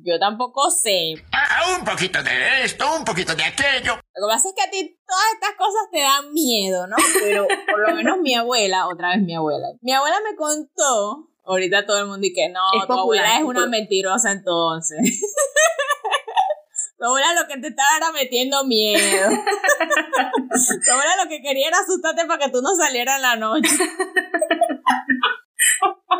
yo 0.04 0.20
tampoco 0.20 0.70
sé. 0.70 1.14
Ah, 1.32 1.78
un 1.78 1.86
poquito 1.86 2.22
de 2.22 2.66
esto, 2.66 2.86
un 2.98 3.06
poquito 3.06 3.34
de 3.34 3.44
aquello. 3.44 3.96
Lo 3.96 4.28
que 4.28 4.34
pasa 4.34 4.50
es 4.50 4.56
que 4.56 4.62
a 4.62 4.70
ti 4.70 5.00
todas 5.08 5.26
estas 5.34 5.56
cosas 5.58 5.90
te 5.90 6.02
dan 6.02 6.34
miedo, 6.34 6.86
¿no? 6.88 6.98
Pero 7.22 7.48
por 7.70 7.88
lo 7.88 7.96
menos 7.96 8.18
mi 8.20 8.36
abuela, 8.36 8.88
otra 8.88 9.10
vez 9.10 9.22
mi 9.22 9.36
abuela, 9.36 9.68
mi 9.82 9.94
abuela 9.94 10.18
me 10.30 10.36
contó, 10.36 11.30
ahorita 11.46 11.86
todo 11.86 12.00
el 12.00 12.08
mundo 12.08 12.22
dice 12.22 12.36
que 12.36 12.50
no, 12.50 12.60
tu 12.86 12.94
abuela 12.94 13.38
es 13.38 13.44
una 13.44 13.68
mentirosa 13.68 14.32
entonces. 14.34 15.00
tu 16.98 17.06
abuela 17.06 17.34
lo 17.34 17.48
que 17.48 17.58
te 17.62 17.70
estaba 17.70 17.98
era 17.98 18.12
metiendo 18.12 18.66
miedo. 18.66 19.30
tu 19.30 20.92
abuela 20.92 21.24
lo 21.24 21.30
que 21.30 21.42
quería 21.42 21.70
era 21.70 21.80
asustarte 21.80 22.26
para 22.26 22.46
que 22.46 22.52
tú 22.52 22.62
no 22.62 22.76
salieras 22.76 23.16
en 23.16 23.22
la 23.22 23.36
noche. 23.38 23.70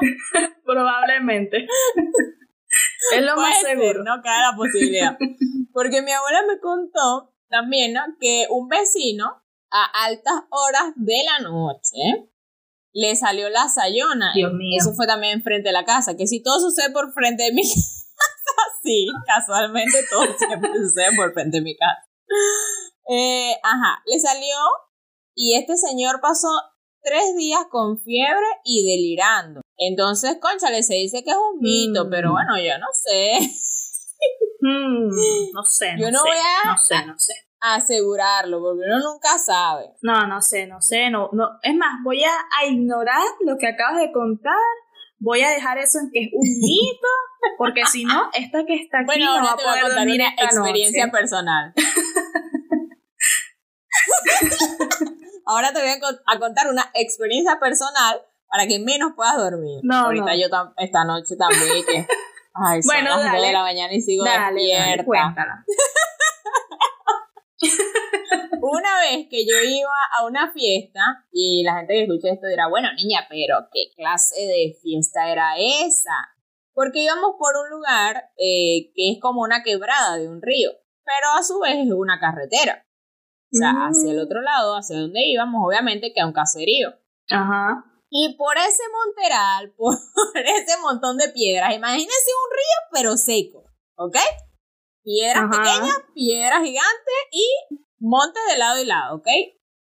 Probablemente. 0.66 1.68
es 3.16 3.24
lo 3.24 3.36
más 3.36 3.62
seguro. 3.62 4.04
no 4.04 4.22
cae 4.22 4.42
la 4.42 4.56
posibilidad. 4.56 5.18
Porque 5.74 6.02
mi 6.02 6.12
abuela 6.12 6.42
me 6.48 6.60
contó 6.60 7.34
también, 7.50 7.94
¿no? 7.94 8.02
Que 8.20 8.48
un 8.50 8.68
vecino 8.68 9.44
a 9.72 10.06
altas 10.06 10.44
horas 10.50 10.94
de 10.96 11.24
la 11.26 11.50
noche 11.50 12.30
le 12.94 13.16
salió 13.16 13.50
la 13.50 13.70
sayona. 13.70 14.34
Dios 14.34 14.54
mío. 14.54 14.78
Eso 14.80 14.94
fue 14.94 15.08
también 15.08 15.38
enfrente 15.38 15.70
de 15.70 15.74
la 15.74 15.86
casa. 15.86 16.16
Que 16.18 16.28
si 16.28 16.44
todo 16.44 16.60
sucede 16.60 16.92
por 16.92 17.14
frente 17.14 17.44
de 17.44 17.54
mi 17.54 17.64
casa, 17.64 18.10
sí, 18.84 19.08
casualmente 19.26 20.00
todo 20.10 20.26
siempre 20.38 20.72
sucede 20.74 21.16
por 21.16 21.34
frente 21.34 21.58
de 21.58 21.64
mi 21.64 21.76
casa. 21.78 22.08
Eh, 23.10 23.54
ajá, 23.64 24.02
le 24.06 24.20
salió 24.20 24.56
y 25.36 25.56
este 25.58 25.76
señor 25.78 26.22
pasó 26.22 26.50
tres 27.02 27.36
días 27.36 27.62
con 27.70 28.00
fiebre 28.00 28.46
y 28.64 28.86
delirando. 28.86 29.62
Entonces, 29.84 30.38
conchale, 30.40 30.84
se 30.84 30.94
dice 30.94 31.24
que 31.24 31.32
es 31.32 31.38
un 31.38 31.60
mito, 31.60 32.08
pero 32.08 32.30
mm. 32.30 32.34
bueno, 32.34 32.56
yo 32.60 32.78
no 32.78 32.86
sé. 32.94 33.40
Mm, 34.62 35.10
no 35.56 35.64
sé. 35.64 35.96
yo 35.98 36.12
no, 36.12 36.22
voy 36.22 36.38
a, 36.38 36.68
no 36.70 36.78
sé, 36.78 37.04
no 37.08 37.18
sé. 37.18 37.34
asegurarlo, 37.60 38.62
porque 38.62 38.84
uno 38.86 39.00
nunca 39.00 39.40
sabe. 39.40 39.96
No, 40.04 40.28
no 40.28 40.40
sé, 40.40 40.68
no 40.68 40.80
sé, 40.82 41.10
no, 41.10 41.32
no. 41.34 41.58
Es 41.64 41.74
más, 41.74 41.96
voy 42.04 42.24
a, 42.24 42.30
ignorar 42.68 43.24
lo 43.44 43.58
que 43.58 43.70
acabas 43.70 44.02
de 44.02 44.12
contar. 44.12 44.54
Voy 45.18 45.42
a 45.42 45.50
dejar 45.50 45.80
eso 45.80 45.98
en 45.98 46.12
que 46.12 46.26
es 46.26 46.30
un 46.32 46.48
mito, 46.62 47.08
porque 47.58 47.84
si 47.88 48.06
no, 48.06 48.30
esta 48.34 48.64
que 48.68 48.76
está 48.76 49.00
aquí 49.00 49.08
bueno, 49.08 49.40
no 49.40 49.46
va 49.46 49.54
a 49.54 49.58
poder 49.58 49.82
contar 49.82 50.08
una 50.08 50.30
experiencia 50.30 51.10
personal. 51.10 51.74
Ahora 55.48 55.74
te 55.74 55.82
voy 55.82 55.90
a, 55.90 56.00
contar 56.40 56.70
una 56.70 56.92
experiencia 56.94 57.60
personal 57.60 58.22
para 58.52 58.68
que 58.68 58.80
menos 58.80 59.14
puedas 59.16 59.38
dormir. 59.38 59.80
No, 59.84 60.06
Ahorita 60.06 60.36
yo 60.36 60.48
esta 60.78 61.06
noche 61.06 61.36
también 61.38 61.86
que... 61.86 62.06
Ay, 62.54 62.84
son 62.84 62.94
bueno, 62.94 63.18
las 63.18 63.32
de 63.32 63.54
la 63.54 63.62
mañana 63.62 63.94
y 63.94 64.02
sigo 64.02 64.26
despierta. 64.26 65.06
cuéntala. 65.06 65.64
una 68.62 69.00
vez 69.00 69.28
que 69.30 69.46
yo 69.46 69.56
iba 69.64 69.96
a 70.20 70.26
una 70.26 70.52
fiesta 70.52 71.26
y 71.32 71.64
la 71.64 71.78
gente 71.78 71.94
que 71.94 72.04
escucha 72.04 72.34
esto 72.34 72.48
dirá, 72.48 72.68
bueno, 72.68 72.90
niña, 72.94 73.26
pero 73.30 73.70
¿qué 73.72 73.94
clase 73.96 74.36
de 74.36 74.78
fiesta 74.82 75.32
era 75.32 75.54
esa? 75.58 76.12
Porque 76.74 77.04
íbamos 77.04 77.36
por 77.40 77.56
un 77.56 77.70
lugar 77.70 78.32
eh, 78.38 78.92
que 78.94 79.12
es 79.12 79.20
como 79.22 79.44
una 79.44 79.64
quebrada 79.64 80.18
de 80.18 80.28
un 80.28 80.42
río, 80.42 80.72
pero 81.06 81.30
a 81.38 81.44
su 81.44 81.58
vez 81.62 81.78
es 81.86 81.94
una 81.94 82.20
carretera. 82.20 82.86
O 83.54 83.58
sea, 83.58 83.88
hacia 83.88 84.12
el 84.12 84.18
mm. 84.18 84.24
otro 84.24 84.42
lado, 84.42 84.76
hacia 84.76 84.98
donde 84.98 85.22
íbamos, 85.26 85.62
obviamente 85.66 86.12
queda 86.14 86.26
un 86.26 86.34
caserío. 86.34 86.96
Ajá. 87.30 87.86
Y 88.14 88.36
por 88.36 88.58
ese 88.58 88.84
monteral, 88.92 89.74
por 89.78 89.96
ese 90.36 90.78
montón 90.82 91.18
de 91.18 91.30
piedras, 91.30 91.74
imagínense 91.74 92.10
un 92.12 92.52
río 92.52 92.90
pero 92.92 93.18
seco, 93.18 93.64
¿ok? 93.96 94.18
Piedras 95.02 95.50
pequeñas, 95.50 96.04
piedras 96.14 96.62
gigantes 96.62 97.16
y 97.32 97.78
monte 98.00 98.40
de 98.52 98.58
lado 98.58 98.82
y 98.82 98.86
lado, 98.86 99.16
¿ok? 99.16 99.28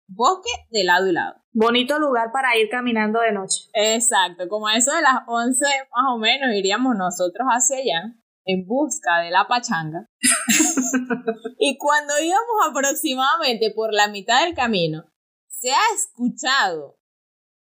Bosque 0.07 0.51
de 0.71 0.85
lado 0.85 1.09
y 1.09 1.13
lado. 1.13 1.35
Bonito 1.53 1.99
lugar 1.99 2.31
para 2.33 2.57
ir 2.57 2.69
caminando 2.71 3.21
de 3.21 3.33
noche. 3.33 3.65
Exacto, 3.75 4.49
como 4.49 4.69
a 4.69 4.77
eso 4.77 4.95
de 4.95 5.03
las 5.03 5.23
11 5.27 5.65
más 5.91 6.15
o 6.15 6.19
menos 6.19 6.55
iríamos 6.55 6.95
nosotros 6.97 7.47
hacia 7.49 7.79
allá 7.79 8.15
en 8.45 8.65
busca 8.65 9.21
de 9.21 9.31
la 9.31 9.49
pachanga. 9.49 10.07
y 11.59 11.77
cuando 11.79 12.15
íbamos 12.23 12.69
aproximadamente 12.71 13.73
por 13.75 13.93
la 13.93 14.07
mitad 14.09 14.45
del 14.45 14.55
camino, 14.55 15.05
se 15.49 15.71
ha 15.71 15.95
escuchado 15.95 16.97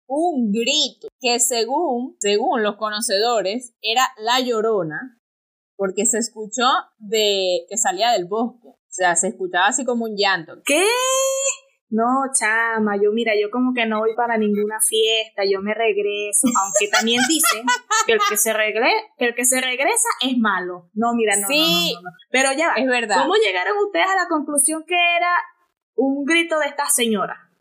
un 0.06 0.50
grito 0.50 1.09
que 1.21 1.38
según, 1.40 2.16
según 2.21 2.62
los 2.62 2.76
conocedores, 2.76 3.75
era 3.80 4.02
la 4.18 4.40
llorona, 4.40 5.21
porque 5.76 6.06
se 6.06 6.18
escuchó 6.18 6.66
de 6.99 7.64
que 7.68 7.76
salía 7.76 8.12
del 8.12 8.26
bosque. 8.26 8.68
O 8.68 8.94
sea, 8.94 9.16
se 9.16 9.28
escuchaba 9.28 9.68
así 9.68 9.85
como 9.85 10.04
un 10.04 10.16
llanto. 10.16 10.54
¿Qué? 10.64 10.85
no, 11.92 12.25
chama, 12.32 12.97
yo 12.97 13.12
mira, 13.12 13.32
yo 13.38 13.50
como 13.50 13.75
que 13.75 13.85
no 13.85 13.99
voy 13.99 14.14
para 14.16 14.38
ninguna 14.38 14.80
fiesta, 14.80 15.42
yo 15.44 15.61
me 15.61 15.75
regreso, 15.75 16.49
aunque 16.49 16.88
también 16.90 17.21
dicen 17.28 17.66
que 18.06 18.14
el 18.14 18.21
que 18.28 18.37
se 18.38 18.52
que 19.18 19.26
el 19.26 19.35
que 19.35 19.44
se 19.44 19.61
regresa 19.61 20.09
es 20.23 20.38
malo. 20.38 20.88
No, 20.94 21.12
mira, 21.14 21.37
no, 21.37 21.47
sí, 21.47 21.94
no, 22.02 22.11
Pero 22.30 22.52
ya 22.56 22.73
es 22.76 22.87
verdad. 22.87 23.16
¿Cómo 23.21 23.35
llegaron 23.35 23.76
ustedes 23.85 24.06
a 24.06 24.23
la 24.23 24.28
conclusión 24.28 24.85
que 24.87 24.94
era 24.94 25.35
un 25.94 26.25
grito 26.25 26.59
de 26.59 26.68
esta 26.68 26.87
señora? 26.88 27.51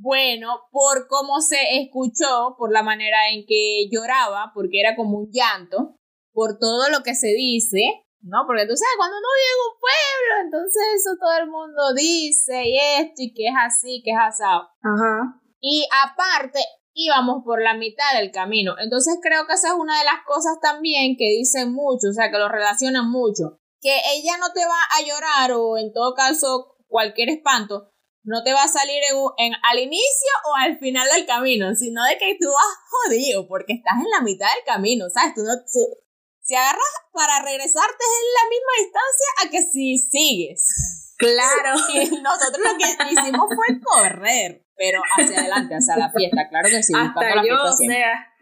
Bueno, 0.00 0.62
por 0.70 1.08
cómo 1.08 1.40
se 1.40 1.58
escuchó, 1.82 2.54
por 2.56 2.72
la 2.72 2.84
manera 2.84 3.30
en 3.32 3.44
que 3.46 3.88
lloraba, 3.90 4.52
porque 4.54 4.78
era 4.80 4.94
como 4.94 5.18
un 5.18 5.30
llanto, 5.32 5.96
por 6.32 6.58
todo 6.60 6.88
lo 6.88 7.02
que 7.02 7.16
se 7.16 7.34
dice, 7.34 8.06
¿no? 8.20 8.44
Porque 8.46 8.62
tú 8.62 8.76
sabes, 8.76 8.94
cuando 8.96 9.16
uno 9.18 9.28
vive 9.34 9.52
en 9.52 9.64
un 9.66 9.74
pueblo, 9.82 10.32
entonces 10.44 10.82
eso 10.96 11.10
todo 11.18 11.36
el 11.38 11.50
mundo 11.50 11.94
dice 11.96 12.62
y 12.64 12.78
esto 13.00 13.22
y 13.22 13.34
que 13.34 13.48
es 13.48 13.54
así, 13.58 14.00
que 14.04 14.12
es 14.12 14.18
asado. 14.20 14.68
Ajá. 14.82 15.42
Y 15.60 15.84
aparte, 15.90 16.60
íbamos 16.94 17.42
por 17.44 17.60
la 17.60 17.74
mitad 17.74 18.14
del 18.14 18.30
camino. 18.30 18.74
Entonces 18.78 19.18
creo 19.20 19.46
que 19.46 19.54
esa 19.54 19.68
es 19.68 19.74
una 19.74 19.98
de 19.98 20.04
las 20.04 20.24
cosas 20.26 20.58
también 20.60 21.16
que 21.16 21.26
dicen 21.26 21.72
mucho, 21.72 22.10
o 22.10 22.12
sea, 22.12 22.30
que 22.30 22.38
lo 22.38 22.48
relacionan 22.48 23.10
mucho. 23.10 23.58
Que 23.80 23.96
ella 24.14 24.36
no 24.38 24.52
te 24.52 24.64
va 24.64 24.80
a 24.96 25.02
llorar 25.02 25.52
o 25.52 25.76
en 25.76 25.92
todo 25.92 26.14
caso 26.14 26.76
cualquier 26.88 27.30
espanto, 27.30 27.90
no 28.24 28.42
te 28.42 28.52
va 28.52 28.64
a 28.64 28.68
salir 28.68 29.00
en, 29.38 29.52
al 29.62 29.78
inicio 29.78 30.32
o 30.44 30.56
al 30.56 30.78
final 30.78 31.08
del 31.14 31.26
camino, 31.26 31.74
sino 31.74 32.04
de 32.04 32.18
que 32.18 32.36
tú 32.40 32.46
vas 32.52 32.76
jodido 32.90 33.46
porque 33.48 33.74
estás 33.74 33.94
en 33.94 34.10
la 34.10 34.20
mitad 34.22 34.46
del 34.54 34.64
camino, 34.64 35.06
¿sabes? 35.12 35.34
Tú 35.34 35.42
no, 35.42 35.52
si 36.42 36.54
agarras 36.54 36.94
para 37.12 37.42
regresarte 37.42 37.98
es 38.00 38.14
en 38.20 38.32
la 38.34 38.44
misma 38.48 38.72
distancia 38.78 39.28
a 39.42 39.50
que 39.50 39.60
si 39.70 39.98
sigues. 39.98 41.14
Claro. 41.18 41.78
Y 41.92 42.22
nosotros 42.22 42.64
lo 42.64 42.78
que 42.78 43.12
hicimos 43.12 43.48
fue 43.54 43.80
correr, 43.82 44.64
pero 44.76 45.02
hacia 45.16 45.40
adelante, 45.40 45.74
hacia 45.74 45.96
la 45.96 46.10
fiesta, 46.10 46.48
claro 46.48 46.68
que 46.70 46.82
sí. 46.82 46.92
Hasta 46.96 47.34
la 47.34 47.44
yo, 47.46 47.62
o 47.62 47.76
sea. 47.76 48.32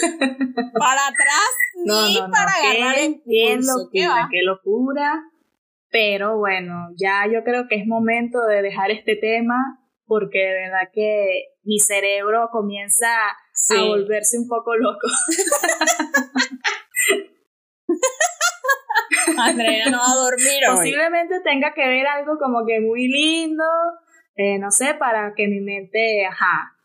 para 0.78 1.06
atrás 1.06 1.50
ni 1.84 2.18
para 2.30 2.52
agarrar 2.52 2.98
el 2.98 3.22
qué 3.24 3.58
locura, 3.60 4.28
qué 4.30 4.42
locura. 4.42 5.24
Pero 5.90 6.36
bueno, 6.36 6.88
ya 6.96 7.26
yo 7.32 7.44
creo 7.44 7.68
que 7.68 7.76
es 7.76 7.86
momento 7.86 8.44
de 8.46 8.62
dejar 8.62 8.90
este 8.90 9.16
tema 9.16 9.80
porque 10.06 10.38
de 10.38 10.52
verdad 10.52 10.90
que 10.92 11.54
mi 11.62 11.78
cerebro 11.78 12.50
comienza 12.52 13.28
a 13.28 13.84
volverse 13.86 14.38
un 14.38 14.48
poco 14.48 14.76
loco. 14.76 15.06
Andrea 19.38 19.90
no 19.90 19.98
va 19.98 20.12
a 20.12 20.14
dormir 20.14 20.62
Posiblemente 20.66 21.40
tenga 21.40 21.74
que 21.74 21.86
ver 21.86 22.06
algo 22.06 22.38
como 22.38 22.64
que 22.64 22.80
muy 22.80 23.08
lindo, 23.08 23.64
eh, 24.34 24.58
no 24.58 24.70
sé, 24.70 24.94
para 24.94 25.34
que 25.34 25.48
mi 25.48 25.60
mente, 25.60 26.24
ajá, 26.26 26.76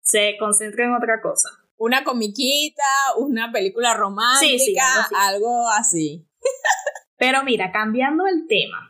se 0.00 0.36
concentre 0.38 0.84
en 0.84 0.94
otra 0.94 1.20
cosa. 1.20 1.48
Una 1.78 2.04
comiquita, 2.04 2.82
una 3.18 3.50
película 3.52 3.94
romántica, 3.94 5.08
algo 5.16 5.68
así. 5.70 6.28
Pero 7.16 7.42
mira, 7.44 7.72
cambiando 7.72 8.26
el 8.26 8.46
tema, 8.46 8.88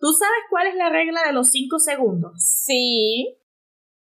¿Tú 0.00 0.08
sabes 0.18 0.40
cuál 0.48 0.66
es 0.66 0.74
la 0.76 0.88
regla 0.88 1.20
de 1.26 1.34
los 1.34 1.50
5 1.50 1.78
segundos? 1.78 2.32
Sí, 2.42 3.38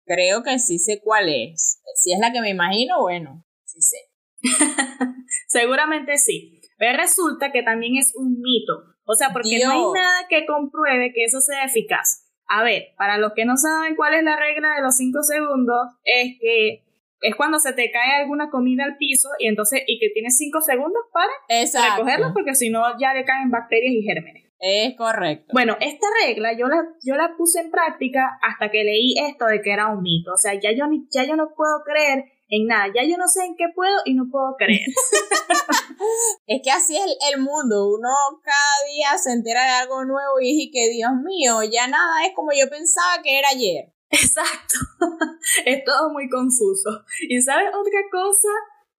creo 0.05 0.43
que 0.43 0.59
sí 0.59 0.77
sé 0.77 1.01
cuál 1.03 1.27
es. 1.27 1.81
Si 1.95 2.13
es 2.13 2.19
la 2.19 2.31
que 2.31 2.39
me 2.39 2.51
imagino, 2.51 3.01
bueno, 3.01 3.43
sí 3.65 3.81
sé. 3.81 3.97
Seguramente 5.47 6.17
sí. 6.17 6.61
Pero 6.77 6.99
resulta 6.99 7.51
que 7.51 7.63
también 7.63 7.97
es 7.97 8.13
un 8.15 8.39
mito. 8.39 8.75
O 9.05 9.15
sea, 9.15 9.29
porque 9.33 9.59
no 9.63 9.71
hay 9.71 10.01
nada 10.01 10.27
que 10.29 10.45
compruebe 10.45 11.11
que 11.15 11.23
eso 11.23 11.41
sea 11.41 11.65
eficaz. 11.65 12.27
A 12.47 12.63
ver, 12.63 12.89
para 12.95 13.17
los 13.17 13.33
que 13.35 13.45
no 13.45 13.57
saben 13.57 13.95
cuál 13.95 14.13
es 14.13 14.23
la 14.23 14.35
regla 14.35 14.75
de 14.75 14.83
los 14.83 14.95
5 14.95 15.23
segundos, 15.23 15.87
es 16.03 16.37
que 16.39 16.85
es 17.21 17.35
cuando 17.35 17.59
se 17.59 17.73
te 17.73 17.91
cae 17.91 18.21
alguna 18.21 18.49
comida 18.49 18.83
al 18.83 18.97
piso 18.97 19.29
y 19.39 19.47
entonces 19.47 19.81
y 19.87 19.99
que 19.99 20.09
tienes 20.09 20.37
5 20.37 20.61
segundos 20.61 21.03
para 21.11 21.31
recogerla 21.49 22.33
porque 22.33 22.55
si 22.55 22.69
no 22.69 22.81
ya 22.99 23.13
le 23.13 23.25
caen 23.25 23.49
bacterias 23.49 23.93
y 23.93 24.03
gérmenes. 24.03 24.47
Es 24.59 24.95
correcto. 24.97 25.51
Bueno, 25.53 25.77
esta 25.79 26.07
regla 26.25 26.53
yo 26.53 26.67
la, 26.67 26.83
yo 27.05 27.15
la 27.15 27.35
puse 27.37 27.59
en 27.59 27.69
práctica 27.69 28.39
hasta 28.41 28.71
que 28.71 28.83
leí 28.83 29.13
esto 29.29 29.45
de 29.45 29.61
que 29.61 29.71
era 29.71 29.87
un 29.87 30.01
mito. 30.01 30.33
O 30.33 30.37
sea, 30.37 30.53
ya 30.55 30.71
yo, 30.71 30.85
ya 31.11 31.25
yo 31.25 31.35
no 31.35 31.53
puedo 31.55 31.83
creer 31.85 32.25
en 32.49 32.65
nada. 32.65 32.87
Ya 32.95 33.03
yo 33.03 33.17
no 33.17 33.27
sé 33.27 33.45
en 33.45 33.55
qué 33.55 33.65
puedo 33.75 33.97
y 34.05 34.15
no 34.15 34.29
puedo 34.31 34.55
creer. 34.57 34.81
es 36.47 36.61
que 36.63 36.71
así 36.71 36.97
es 36.97 37.03
el, 37.33 37.41
mundo. 37.41 37.89
Uno 37.89 38.09
cada 38.43 38.91
día 38.91 39.17
se 39.17 39.31
entera 39.33 39.63
de 39.63 39.69
algo 39.83 40.05
nuevo 40.05 40.39
y 40.41 40.53
dice 40.53 40.71
que, 40.73 40.89
Dios 40.89 41.11
mío, 41.23 41.61
ya 41.63 41.87
nada 41.87 42.25
es 42.25 42.33
como 42.35 42.51
yo 42.51 42.69
pensaba 42.69 43.21
que 43.21 43.37
era 43.37 43.49
ayer. 43.49 43.93
Exacto. 44.09 44.75
es 45.65 45.83
todo 45.83 46.11
muy 46.11 46.29
confuso. 46.29 47.03
Y 47.27 47.41
sabes 47.41 47.69
otra 47.69 47.99
cosa 48.11 48.49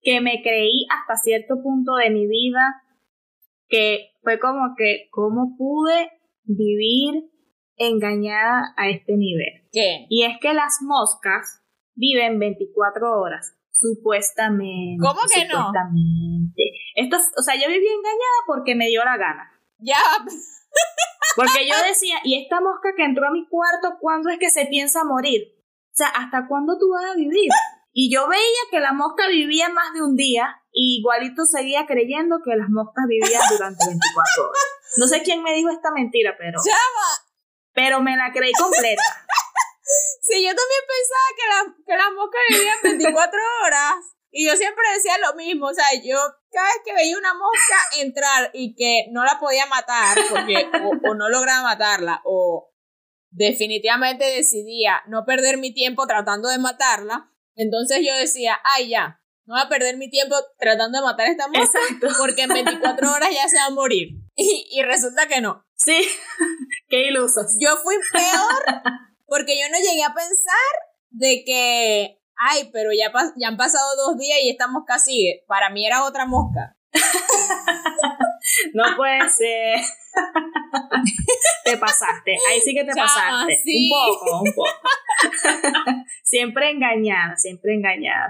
que 0.02 0.20
me 0.20 0.42
creí 0.42 0.86
hasta 0.90 1.16
cierto 1.16 1.62
punto 1.62 1.94
de 1.94 2.10
mi 2.10 2.26
vida, 2.26 2.82
que 3.68 4.10
fue 4.22 4.38
como 4.38 4.74
que, 4.76 5.08
¿cómo 5.10 5.56
pude 5.56 6.10
vivir 6.44 7.30
engañada 7.76 8.74
a 8.76 8.88
este 8.88 9.16
nivel? 9.16 9.68
¿Qué? 9.72 10.06
Y 10.08 10.24
es 10.24 10.38
que 10.40 10.52
las 10.52 10.78
moscas 10.82 11.62
viven 11.94 12.38
24 12.38 13.20
horas. 13.20 13.54
Supuestamente. 13.70 15.00
¿Cómo 15.00 15.20
que 15.32 15.46
supuestamente. 15.46 16.62
no? 16.96 17.04
Esto, 17.04 17.16
o 17.16 17.42
sea, 17.42 17.54
yo 17.54 17.68
viví 17.68 17.86
engañada 17.86 18.38
porque 18.46 18.74
me 18.74 18.88
dio 18.88 19.04
la 19.04 19.16
gana. 19.16 19.52
Ya. 19.78 19.96
Porque 21.36 21.68
yo 21.68 21.74
decía, 21.86 22.16
¿y 22.24 22.42
esta 22.42 22.60
mosca 22.60 22.90
que 22.96 23.04
entró 23.04 23.26
a 23.26 23.30
mi 23.30 23.46
cuarto, 23.48 23.96
cuándo 24.00 24.30
es 24.30 24.38
que 24.38 24.50
se 24.50 24.66
piensa 24.66 25.04
morir? 25.04 25.54
O 25.54 25.94
sea, 25.94 26.08
¿hasta 26.08 26.46
cuándo 26.48 26.78
tú 26.78 26.90
vas 26.90 27.12
a 27.12 27.14
vivir? 27.14 27.50
Y 27.92 28.12
yo 28.12 28.28
veía 28.28 28.62
que 28.70 28.80
la 28.80 28.92
mosca 28.92 29.28
vivía 29.28 29.68
más 29.68 29.92
de 29.94 30.02
un 30.02 30.16
día, 30.16 30.62
y 30.72 30.98
igualito 31.00 31.44
seguía 31.44 31.86
creyendo 31.86 32.38
que 32.44 32.54
las 32.56 32.68
moscas 32.68 33.04
vivían 33.08 33.42
durante 33.50 33.86
24 33.86 34.44
horas. 34.44 34.66
No 34.96 35.06
sé 35.06 35.22
quién 35.22 35.42
me 35.42 35.54
dijo 35.54 35.70
esta 35.70 35.90
mentira, 35.90 36.34
pero. 36.38 36.58
¡Chava! 36.64 37.08
Pero 37.72 38.00
me 38.00 38.16
la 38.16 38.32
creí 38.32 38.52
completa. 38.52 39.02
Sí, 40.20 40.44
yo 40.44 40.50
también 40.54 40.82
pensaba 40.84 41.28
que, 41.34 41.46
la, 41.48 41.76
que 41.86 41.96
las 41.96 42.12
moscas 42.12 42.40
vivían 42.50 42.78
24 42.82 43.40
horas. 43.64 43.96
Y 44.30 44.46
yo 44.46 44.56
siempre 44.56 44.84
decía 44.94 45.18
lo 45.18 45.34
mismo, 45.36 45.66
o 45.66 45.74
sea, 45.74 45.86
yo 46.02 46.18
cada 46.50 46.66
vez 46.66 46.76
que 46.84 46.94
veía 46.94 47.16
una 47.16 47.34
mosca 47.34 48.00
entrar 48.00 48.50
y 48.52 48.74
que 48.74 49.06
no 49.10 49.24
la 49.24 49.38
podía 49.38 49.66
matar, 49.66 50.18
porque 50.30 50.70
o, 51.08 51.14
no 51.14 51.28
lograba 51.28 51.62
matarla, 51.62 52.20
o 52.24 52.70
definitivamente 53.30 54.24
decidía 54.24 55.02
no 55.06 55.24
perder 55.24 55.56
mi 55.56 55.72
tiempo 55.72 56.06
tratando 56.06 56.48
de 56.48 56.58
matarla, 56.58 57.30
entonces 57.54 58.00
yo 58.06 58.14
decía, 58.16 58.58
ay 58.76 58.90
ya, 58.90 59.20
no 59.46 59.54
voy 59.54 59.62
a 59.64 59.68
perder 59.68 59.96
mi 59.96 60.10
tiempo 60.10 60.36
tratando 60.58 60.98
de 60.98 61.04
matar 61.04 61.26
a 61.26 61.30
esta 61.30 61.48
mosca, 61.48 61.78
porque 62.18 62.42
en 62.42 62.50
24 62.50 63.10
horas 63.10 63.30
ya 63.32 63.48
se 63.48 63.56
va 63.56 63.66
a 63.66 63.70
morir. 63.70 64.08
Y, 64.36 64.68
y 64.70 64.82
resulta 64.82 65.26
que 65.26 65.40
no. 65.40 65.64
Sí, 65.74 66.06
qué 66.88 67.08
ilusos. 67.08 67.56
Yo 67.58 67.76
fui 67.78 67.96
peor 68.12 68.82
porque 69.26 69.58
yo 69.58 69.68
no 69.70 69.78
llegué 69.78 70.02
a 70.02 70.14
pensar 70.14 70.54
de 71.10 71.44
que, 71.44 72.20
ay, 72.38 72.70
pero 72.72 72.90
ya, 72.92 73.12
ya 73.36 73.48
han 73.48 73.56
pasado 73.56 73.84
dos 73.96 74.18
días 74.18 74.38
y 74.42 74.50
esta 74.50 74.68
mosca 74.68 74.98
sigue. 74.98 75.44
Para 75.46 75.70
mí 75.70 75.86
era 75.86 76.04
otra 76.04 76.24
mosca. 76.26 76.76
no 78.74 78.84
puede 78.96 79.28
ser. 79.30 79.80
te 81.64 81.76
pasaste. 81.76 82.36
Ahí 82.50 82.60
sí 82.60 82.74
que 82.74 82.84
te 82.84 82.94
pasaste. 82.94 83.54
Un 83.66 83.90
poco, 83.90 84.42
un 84.42 84.52
poco. 84.54 84.70
siempre 86.22 86.70
engañada, 86.70 87.36
siempre 87.36 87.74
engañada. 87.74 88.28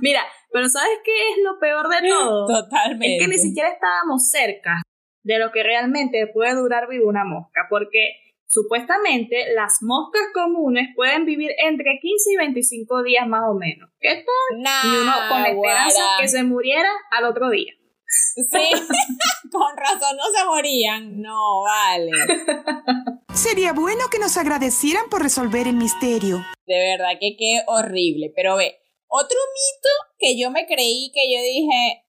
Mira, 0.00 0.22
pero 0.52 0.68
¿sabes 0.68 0.98
qué 1.04 1.30
es 1.30 1.36
lo 1.44 1.58
peor 1.58 1.88
de 1.88 2.08
todo? 2.08 2.46
Totalmente. 2.46 3.16
Es 3.16 3.22
que 3.22 3.28
ni 3.28 3.38
siquiera 3.38 3.68
estábamos 3.68 4.30
cerca 4.30 4.82
de 5.22 5.38
lo 5.38 5.52
que 5.52 5.62
realmente 5.62 6.26
puede 6.32 6.54
durar 6.54 6.88
vivo 6.88 7.08
una 7.08 7.24
mosca, 7.24 7.66
porque 7.68 8.27
Supuestamente, 8.50 9.52
las 9.54 9.82
moscas 9.82 10.22
comunes 10.32 10.88
pueden 10.96 11.26
vivir 11.26 11.50
entre 11.62 11.98
15 12.00 12.32
y 12.32 12.36
25 12.36 13.02
días 13.02 13.28
más 13.28 13.42
o 13.46 13.54
menos. 13.54 13.90
¿Qué 14.00 14.24
tal? 14.24 14.58
y 14.84 14.96
uno 14.96 15.12
con 15.28 15.44
esperanza 15.44 16.02
que 16.18 16.28
se 16.28 16.42
muriera 16.44 16.88
al 17.10 17.24
otro 17.26 17.50
día. 17.50 17.74
Sí, 18.06 18.42
con 19.52 19.76
razón 19.76 20.16
no 20.16 20.24
se 20.34 20.44
morían. 20.46 21.20
No, 21.20 21.62
vale. 21.62 22.12
Sería 23.34 23.74
bueno 23.74 24.04
que 24.10 24.18
nos 24.18 24.38
agradecieran 24.38 25.10
por 25.10 25.22
resolver 25.22 25.68
el 25.68 25.76
misterio. 25.76 26.38
De 26.66 26.78
verdad 26.78 27.18
que 27.20 27.36
qué 27.38 27.60
horrible. 27.66 28.32
Pero 28.34 28.56
ve, 28.56 28.80
otro 29.08 29.38
mito 29.52 29.90
que 30.18 30.40
yo 30.40 30.50
me 30.50 30.66
creí 30.66 31.12
que 31.12 31.30
yo 31.30 31.42
dije, 31.42 32.02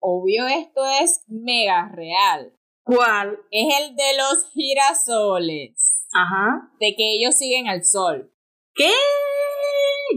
obvio 0.00 0.46
esto 0.48 0.84
es 1.00 1.24
mega 1.28 1.90
real. 1.94 2.52
¿Cuál? 2.84 3.38
Es 3.50 3.66
el 3.80 3.96
de 3.96 4.16
los 4.16 4.50
girasoles. 4.52 6.06
Ajá. 6.12 6.70
De 6.80 6.94
que 6.96 7.14
ellos 7.14 7.36
siguen 7.36 7.68
al 7.68 7.84
sol. 7.84 8.32
¿Qué? 8.74 8.90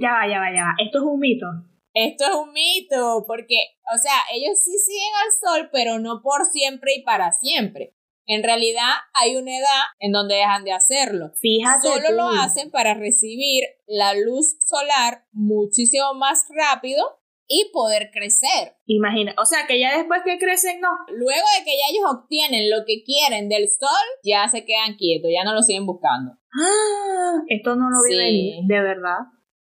Ya 0.02 0.12
va, 0.12 0.28
ya 0.28 0.40
va, 0.40 0.54
ya 0.54 0.64
va. 0.64 0.76
Esto 0.84 0.98
es 1.00 1.04
un 1.04 1.20
mito. 1.20 1.46
Esto 1.94 2.26
es 2.26 2.36
un 2.36 2.52
mito, 2.52 3.24
porque, 3.26 3.56
o 3.94 3.98
sea, 3.98 4.14
ellos 4.34 4.60
sí 4.62 4.78
siguen 4.78 5.14
al 5.24 5.32
sol, 5.32 5.70
pero 5.72 6.00
no 6.00 6.22
por 6.22 6.44
siempre 6.46 6.94
y 6.96 7.04
para 7.04 7.32
siempre. 7.32 7.96
En 8.28 8.44
realidad 8.44 8.92
hay 9.14 9.36
una 9.38 9.58
edad 9.58 9.84
en 10.00 10.12
donde 10.12 10.36
dejan 10.36 10.64
de 10.64 10.74
hacerlo. 10.74 11.32
Fíjate. 11.40 11.88
Solo 11.88 12.12
lo 12.12 12.28
hacen 12.28 12.72
para 12.72 12.96
recibir 12.96 13.64
la 13.86 14.14
luz 14.16 14.58
solar 14.66 15.26
muchísimo 15.32 16.14
más 16.16 16.46
rápido 16.50 17.20
y 17.48 17.70
poder 17.72 18.10
crecer. 18.12 18.76
Imagina, 18.86 19.34
o 19.38 19.46
sea 19.46 19.68
que 19.68 19.80
ya 19.80 19.98
después 19.98 20.22
que 20.26 20.38
crecen, 20.38 20.80
no. 20.80 20.90
Luego 21.10 21.46
de 21.58 21.64
que 21.64 21.72
ya 21.78 21.92
ellos 21.92 22.12
obtienen 22.12 22.70
lo 22.70 22.86
que 22.86 23.04
quieren 23.04 23.50
del 23.50 23.68
sol, 23.68 24.06
ya 24.24 24.48
se 24.48 24.66
quedan 24.66 24.96
quietos, 24.98 25.30
ya 25.34 25.44
no 25.44 25.54
lo 25.54 25.62
siguen 25.62 25.86
buscando. 25.86 26.32
Ah, 26.54 27.42
esto 27.48 27.76
no 27.76 27.90
lo 27.90 27.98
vi 28.08 28.16
venir, 28.16 28.56
de 28.66 28.80
verdad. 28.82 29.18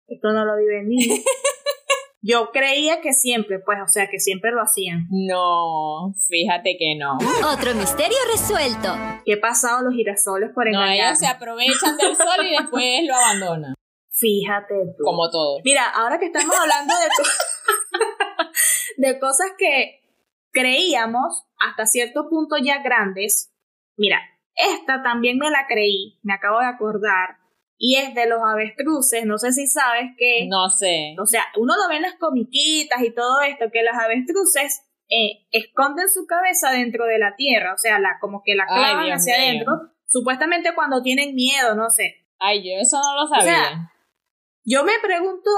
Esto 0.08 0.32
no 0.32 0.46
lo 0.46 0.58
vi 0.58 0.66
venir. 0.66 1.24
Yo 2.28 2.50
creía 2.52 3.02
que 3.02 3.14
siempre, 3.14 3.60
pues, 3.60 3.78
o 3.84 3.88
sea, 3.88 4.08
que 4.10 4.20
siempre 4.20 4.52
lo 4.52 4.62
hacían. 4.62 5.06
No, 5.12 6.12
fíjate 6.28 6.76
que 6.76 6.96
no. 6.98 7.20
Otro 7.54 7.76
misterio 7.76 8.18
resuelto. 8.32 8.96
¿Qué 9.26 9.34
ha 9.34 9.40
pasado 9.40 9.84
los 9.84 9.94
girasoles 9.94 10.50
por 10.56 10.68
engañar? 10.68 10.88
No, 10.88 10.94
ellos 10.94 11.20
se 11.20 11.28
aprovechan 11.28 11.98
del 11.98 12.16
sol 12.16 12.44
y 12.44 12.58
después 12.58 13.06
lo 13.06 13.16
abandonan. 13.16 13.76
Fíjate 14.10 14.74
tú. 14.98 15.04
Como 15.04 15.30
todo. 15.30 15.60
Mira, 15.64 15.88
ahora 15.94 16.18
que 16.18 16.26
estamos 16.26 16.56
hablando 16.60 16.96
de, 16.96 17.08
de 18.98 19.20
cosas 19.20 19.52
que 19.58 20.02
creíamos 20.52 21.46
hasta 21.60 21.86
cierto 21.86 22.30
punto 22.30 22.56
ya 22.58 22.82
grandes, 22.82 23.54
mira, 23.98 24.20
esta 24.56 25.04
también 25.04 25.38
me 25.38 25.50
la 25.50 25.68
creí, 25.68 26.20
me 26.24 26.34
acabo 26.34 26.60
de 26.60 26.68
acordar, 26.68 27.38
y 27.78 27.98
es 27.98 28.16
de 28.16 28.28
los 28.28 28.40
avestruces, 28.42 29.26
no 29.26 29.38
sé 29.38 29.52
si 29.52 29.68
sabes 29.68 30.12
que... 30.18 30.48
No 30.48 30.70
sé. 30.70 31.16
O 31.22 31.26
sea, 31.26 31.44
uno 31.58 31.74
lo 31.76 31.90
ve 31.90 31.98
en 31.98 32.04
las 32.04 32.16
comiquitas 32.16 33.02
y 33.04 33.14
todo 33.14 33.42
esto, 33.42 33.66
que 33.72 33.84
los 33.84 33.94
avestruces 33.94 34.82
eh, 35.10 35.46
esconden 35.52 36.10
su 36.10 36.26
cabeza 36.26 36.72
dentro 36.72 37.06
de 37.06 37.20
la 37.20 37.36
tierra, 37.36 37.74
o 37.74 37.78
sea, 37.78 38.00
la, 38.00 38.18
como 38.22 38.42
que 38.44 38.56
la 38.56 38.66
clavan 38.66 39.12
hacia 39.12 39.36
adentro, 39.36 39.74
supuestamente 40.08 40.74
cuando 40.74 41.02
tienen 41.02 41.36
miedo, 41.36 41.76
no 41.76 41.90
sé. 41.90 42.26
Ay, 42.40 42.64
yo 42.64 42.80
eso 42.80 42.98
no 42.98 43.22
lo 43.22 43.28
sabía. 43.28 43.92
Yo 44.64 44.84
me 44.84 44.94
pregunto, 45.02 45.50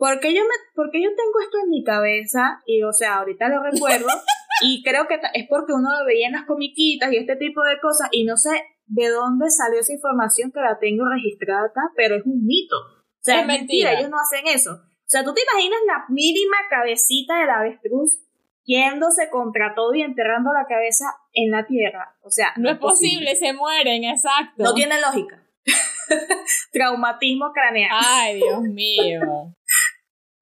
¿por 0.00 0.18
qué 0.18 0.34
yo, 0.34 0.40
me, 0.40 0.54
por 0.74 0.90
qué 0.90 1.02
yo 1.02 1.10
tengo 1.10 1.40
esto 1.44 1.58
en 1.62 1.68
mi 1.68 1.84
cabeza? 1.84 2.62
Y, 2.64 2.82
o 2.82 2.92
sea, 2.92 3.18
ahorita 3.18 3.48
lo 3.50 3.62
recuerdo. 3.62 4.08
y 4.64 4.82
creo 4.82 5.06
que 5.06 5.20
es 5.34 5.46
porque 5.48 5.74
uno 5.74 5.90
lo 5.96 6.06
veía 6.06 6.26
en 6.26 6.32
las 6.32 6.46
comiquitas 6.46 7.12
y 7.12 7.18
este 7.18 7.36
tipo 7.36 7.62
de 7.62 7.78
cosas. 7.80 8.08
Y 8.10 8.24
no 8.24 8.38
sé 8.38 8.50
de 8.86 9.08
dónde 9.08 9.50
salió 9.50 9.78
esa 9.78 9.92
información 9.92 10.50
que 10.52 10.60
la 10.60 10.78
tengo 10.80 11.04
registrada 11.06 11.66
acá, 11.66 11.82
pero 11.94 12.16
es 12.16 12.24
un 12.24 12.46
mito. 12.46 12.76
O 12.76 13.22
sea, 13.22 13.42
es, 13.42 13.46
mentira. 13.46 13.92
ellos 13.92 14.08
no 14.08 14.16
hacen 14.18 14.46
eso. 14.48 14.72
O 14.72 15.10
sea, 15.10 15.22
tú 15.22 15.34
te 15.34 15.42
imaginas 15.42 15.80
la 15.86 16.04
mínima 16.08 16.56
cabecita 16.70 17.38
del 17.38 17.50
avestruz 17.50 18.22
yéndose 18.64 19.28
contra 19.28 19.74
todo 19.74 19.94
y 19.94 20.02
enterrando 20.02 20.50
la 20.52 20.64
cabeza 20.66 21.04
en 21.34 21.50
la 21.50 21.66
tierra. 21.66 22.16
O 22.22 22.30
sea, 22.30 22.54
no, 22.56 22.70
es 22.70 22.78
posible, 22.78 23.36
se 23.36 23.52
mueren, 23.52 24.04
exacto. 24.04 24.62
No 24.62 24.72
tiene 24.72 24.98
lógica. 24.98 25.44
Traumatismo 26.72 27.52
craneal. 27.52 27.90
Ay, 27.92 28.36
Dios 28.36 28.62
mío. 28.62 29.54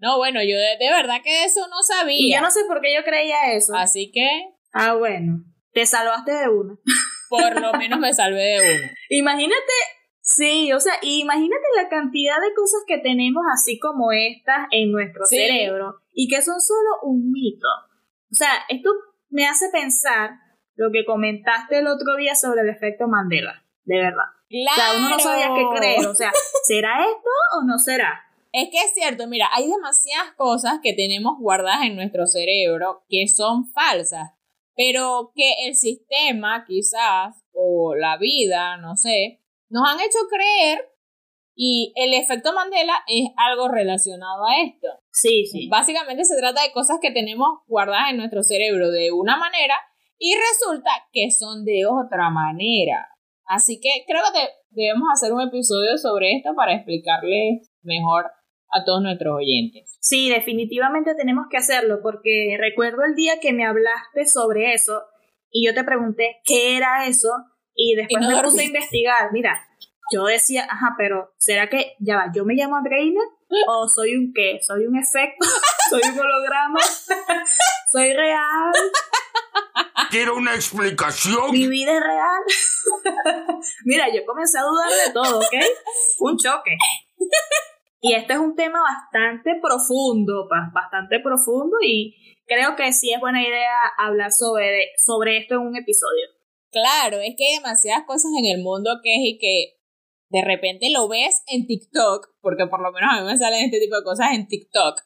No, 0.01 0.17
bueno, 0.19 0.41
yo 0.43 0.57
de, 0.57 0.91
verdad 0.91 1.21
que 1.23 1.45
eso 1.45 1.67
no 1.69 1.83
sabía. 1.83 2.17
Y 2.19 2.33
yo 2.33 2.41
no 2.41 2.51
sé 2.51 2.61
por 2.67 2.81
qué 2.81 2.95
yo 2.95 3.03
creía 3.05 3.53
eso. 3.53 3.75
Así 3.75 4.11
que. 4.13 4.29
Ah, 4.73 4.95
bueno. 4.95 5.45
Te 5.73 5.87
salvaste 5.87 6.33
de 6.33 6.49
una. 6.49 6.77
Por 7.29 7.61
lo 7.61 7.73
menos 7.75 7.99
me 7.99 8.13
salvé 8.13 8.41
de 8.41 8.61
una. 8.61 8.91
Imagínate, 9.11 9.73
sí, 10.21 10.73
o 10.73 10.81
sea, 10.81 10.95
imagínate 11.03 11.63
la 11.77 11.89
cantidad 11.89 12.41
de 12.41 12.55
cosas 12.55 12.83
que 12.87 12.99
tenemos 12.99 13.43
así 13.53 13.79
como 13.79 14.13
estas 14.13 14.67
en 14.71 14.91
nuestro 14.91 15.27
cerebro 15.27 15.97
y 16.13 16.29
que 16.29 16.41
son 16.41 16.61
solo 16.61 16.89
un 17.03 17.31
mito. 17.31 17.69
O 18.31 18.35
sea, 18.35 18.51
esto 18.69 18.91
me 19.29 19.47
hace 19.47 19.69
pensar 19.71 20.31
lo 20.75 20.91
que 20.91 21.05
comentaste 21.05 21.81
el 21.81 21.87
otro 21.87 22.17
día 22.17 22.35
sobre 22.35 22.63
el 22.63 22.71
efecto 22.71 23.09
Mandela, 23.09 23.65
de 23.85 23.99
verdad. 23.99 24.25
Claro. 24.49 24.73
O 24.73 24.75
sea, 24.75 24.99
uno 24.99 25.09
no 25.11 25.19
sabía 25.19 25.49
qué 25.55 25.79
creer, 25.79 26.07
o 26.07 26.15
sea, 26.15 26.33
¿será 26.65 27.01
esto 27.01 27.31
o 27.61 27.67
no 27.67 27.79
será? 27.79 28.28
Es 28.53 28.69
que 28.71 28.79
es 28.79 28.95
cierto, 28.95 29.27
mira, 29.27 29.49
hay 29.53 29.69
demasiadas 29.69 30.33
cosas 30.37 30.81
que 30.83 30.95
tenemos 30.95 31.39
guardadas 31.39 31.85
en 31.85 31.97
nuestro 31.97 32.27
cerebro 32.27 33.05
que 33.09 33.29
son 33.29 33.71
falsas, 33.73 34.31
pero 34.75 35.33
que 35.35 35.67
el 35.67 35.75
sistema 35.75 36.65
quizás 36.67 37.45
o 37.53 37.95
la 37.95 38.17
vida, 38.17 38.79
no 38.79 38.97
sé, 38.97 39.43
nos 39.69 39.87
han 39.87 40.01
hecho 40.01 40.19
creer 40.31 40.89
y 41.61 41.93
el 41.97 42.15
efecto 42.15 42.53
Mandela 42.55 43.03
es 43.09 43.31
algo 43.37 43.69
relacionado 43.69 44.47
a 44.47 44.63
esto. 44.63 44.89
Sí, 45.11 45.45
sí. 45.45 45.69
Básicamente 45.69 46.25
se 46.25 46.39
trata 46.39 46.63
de 46.63 46.73
cosas 46.73 46.99
que 47.03 47.11
tenemos 47.11 47.49
guardadas 47.67 48.11
en 48.11 48.17
nuestro 48.17 48.45
cerebro 48.45 48.91
de 48.91 49.11
una 49.11 49.37
manera 49.37 49.75
y 50.19 50.35
resulta 50.37 50.91
que 51.13 51.31
son 51.31 51.65
de 51.65 51.85
otra 51.85 52.31
manera. 52.31 53.09
Así 53.45 53.81
que 53.81 54.05
creo 54.07 54.23
que 54.33 54.49
debemos 54.71 55.09
hacer 55.13 55.33
un 55.33 55.41
episodio 55.43 55.99
sobre 55.99 56.37
esto 56.37 56.55
para 56.55 56.75
explicarles 56.75 57.73
mejor 57.83 58.31
a 58.71 58.85
todos 58.85 59.03
nuestros 59.03 59.37
oyentes. 59.37 59.97
Sí, 60.01 60.29
definitivamente 60.31 61.15
tenemos 61.15 61.47
que 61.51 61.57
hacerlo 61.57 62.01
porque 62.03 62.57
recuerdo 62.59 63.03
el 63.05 63.15
día 63.15 63.41
que 63.41 63.53
me 63.53 63.67
hablaste 63.67 64.27
sobre 64.27 64.75
eso 64.75 65.03
y 65.51 65.67
yo 65.67 65.75
te 65.75 65.85
pregunté 65.85 66.41
qué 66.45 66.77
era 66.77 67.07
eso 67.07 67.31
y 67.75 67.95
después 67.95 68.23
Y 68.23 68.27
no 68.29 68.37
me 68.37 68.43
puse 68.43 68.47
a 68.47 68.51
dormiste. 68.51 68.65
investigar. 68.67 69.33
Mira, 69.33 69.59
yo 70.13 70.25
decía, 70.25 70.67
ajá, 70.71 70.95
pero 70.99 71.33
¿será 71.39 71.69
que 71.69 71.95
ya 71.99 72.17
va? 72.17 72.33
¿Yo 72.35 72.45
me 72.45 72.55
llamo 72.55 72.77
Andreina? 72.77 73.21
¿O 73.69 73.89
soy 73.89 74.15
un 74.17 74.33
qué? 74.35 74.59
¿Soy 74.67 74.87
un 74.87 74.97
efecto? 74.99 75.47
¿Soy 75.91 76.03
un 76.13 76.19
holograma? 76.19 76.81
¿Soy 77.93 78.13
real? 78.13 78.73
Quiero 80.11 80.37
una 80.37 80.55
explicación. 80.55 81.51
¿Mi 81.53 81.67
vida 81.69 81.93
es 81.93 82.03
real? 82.03 82.43
Mira, 83.85 84.09
yo 84.15 84.25
comencé 84.27 84.59
a 84.59 84.63
dudar 84.63 84.91
de 85.07 85.13
todo, 85.13 85.39
¿ok? 85.39 85.55
Un 86.21 86.37
choque. 86.39 86.77
Y 88.01 88.15
este 88.15 88.35
es 88.35 88.39
un 88.39 88.55
tema 88.55 88.81
bastante 88.81 89.59
profundo, 89.61 90.49
bastante 90.73 91.19
profundo 91.21 91.77
y 91.83 92.15
creo 92.47 92.77
que 92.77 92.93
sí 92.93 93.13
es 93.13 93.21
buena 93.21 93.43
idea 93.43 93.75
hablar 93.99 94.33
sobre, 94.33 94.91
sobre 94.97 95.39
esto 95.39 95.55
en 95.55 95.61
un 95.61 95.77
episodio. 95.77 96.27
Claro, 96.71 97.19
es 97.19 97.35
que 97.37 97.45
hay 97.45 97.57
demasiadas 97.57 98.05
cosas 98.07 98.31
en 98.39 98.57
el 98.57 98.63
mundo 98.63 99.01
que 99.03 99.15
es 99.15 99.21
y 99.23 99.39
que 99.39 99.79
de 100.31 100.45
repente 100.45 100.91
lo 100.91 101.09
ves 101.09 101.43
en 101.47 101.67
TikTok, 101.67 102.29
porque 102.41 102.67
por 102.67 102.83
lo 102.83 102.93
menos 102.93 103.11
a 103.13 103.21
mí 103.21 103.27
me 103.27 103.39
salen 103.39 103.65
este 103.65 103.81
tipo 103.81 103.97
de 103.97 104.05
cosas 104.05 104.29
en 104.35 104.47
TikTok, 104.47 105.01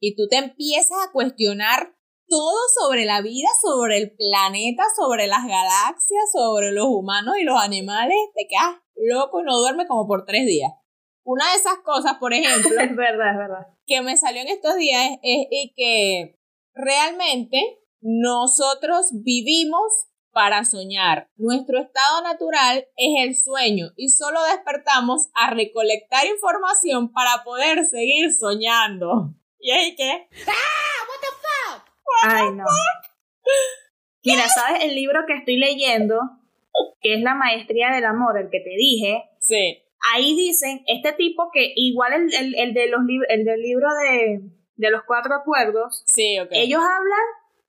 y 0.00 0.16
tú 0.16 0.26
te 0.28 0.36
empiezas 0.36 0.98
a 1.06 1.12
cuestionar 1.12 1.94
todo 2.26 2.56
sobre 2.80 3.04
la 3.04 3.20
vida, 3.20 3.48
sobre 3.62 3.98
el 3.98 4.16
planeta, 4.16 4.84
sobre 4.96 5.26
las 5.26 5.46
galaxias, 5.46 6.32
sobre 6.32 6.72
los 6.72 6.86
humanos 6.88 7.34
y 7.38 7.44
los 7.44 7.60
animales, 7.60 8.16
te 8.34 8.46
quedas 8.48 8.80
loco 8.96 9.40
y 9.40 9.44
no 9.44 9.58
duermes 9.58 9.86
como 9.86 10.06
por 10.06 10.24
tres 10.24 10.46
días. 10.46 10.72
Una 11.24 11.50
de 11.50 11.56
esas 11.56 11.78
cosas, 11.84 12.14
por 12.18 12.32
ejemplo, 12.32 12.70
Es 12.80 12.96
verdad, 12.96 13.30
es 13.32 13.38
verdad. 13.38 13.66
que 13.86 14.02
me 14.02 14.16
salió 14.16 14.42
en 14.42 14.48
estos 14.48 14.76
días 14.76 15.02
es, 15.22 15.46
y 15.50 15.72
que 15.76 16.38
realmente 16.74 17.80
nosotros 18.00 19.10
vivimos 19.12 20.08
para 20.32 20.64
soñar. 20.64 21.28
Nuestro 21.36 21.78
estado 21.78 22.22
natural 22.22 22.86
es 22.96 23.24
el 23.24 23.36
sueño 23.36 23.88
y 23.96 24.08
solo 24.08 24.42
despertamos 24.44 25.28
a 25.34 25.50
recolectar 25.50 26.26
información 26.26 27.12
para 27.12 27.44
poder 27.44 27.84
seguir 27.86 28.32
soñando. 28.32 29.34
¿Y 29.58 29.70
ahí 29.70 29.94
qué? 29.94 30.28
Ay, 32.24 32.50
no. 32.52 32.64
Mira, 34.24 34.48
¿sabes 34.48 34.84
el 34.84 34.94
libro 34.94 35.20
que 35.26 35.34
estoy 35.34 35.56
leyendo? 35.56 36.18
Que 37.00 37.14
es 37.14 37.20
La 37.20 37.34
Maestría 37.34 37.90
del 37.90 38.04
Amor, 38.04 38.38
el 38.38 38.50
que 38.50 38.60
te 38.60 38.70
dije. 38.70 39.24
Sí. 39.40 39.81
Ahí 40.12 40.34
dicen, 40.36 40.82
este 40.86 41.12
tipo 41.12 41.50
que 41.52 41.72
igual 41.76 42.12
el, 42.12 42.34
el, 42.34 42.54
el 42.56 42.74
de 42.74 42.88
los 42.88 43.00
el 43.28 43.44
del 43.44 43.60
libro 43.62 43.88
de, 43.94 44.40
de 44.76 44.90
los 44.90 45.02
cuatro 45.06 45.34
acuerdos, 45.34 46.04
Sí, 46.12 46.38
ok. 46.40 46.48
ellos 46.52 46.80
hablan 46.80 47.26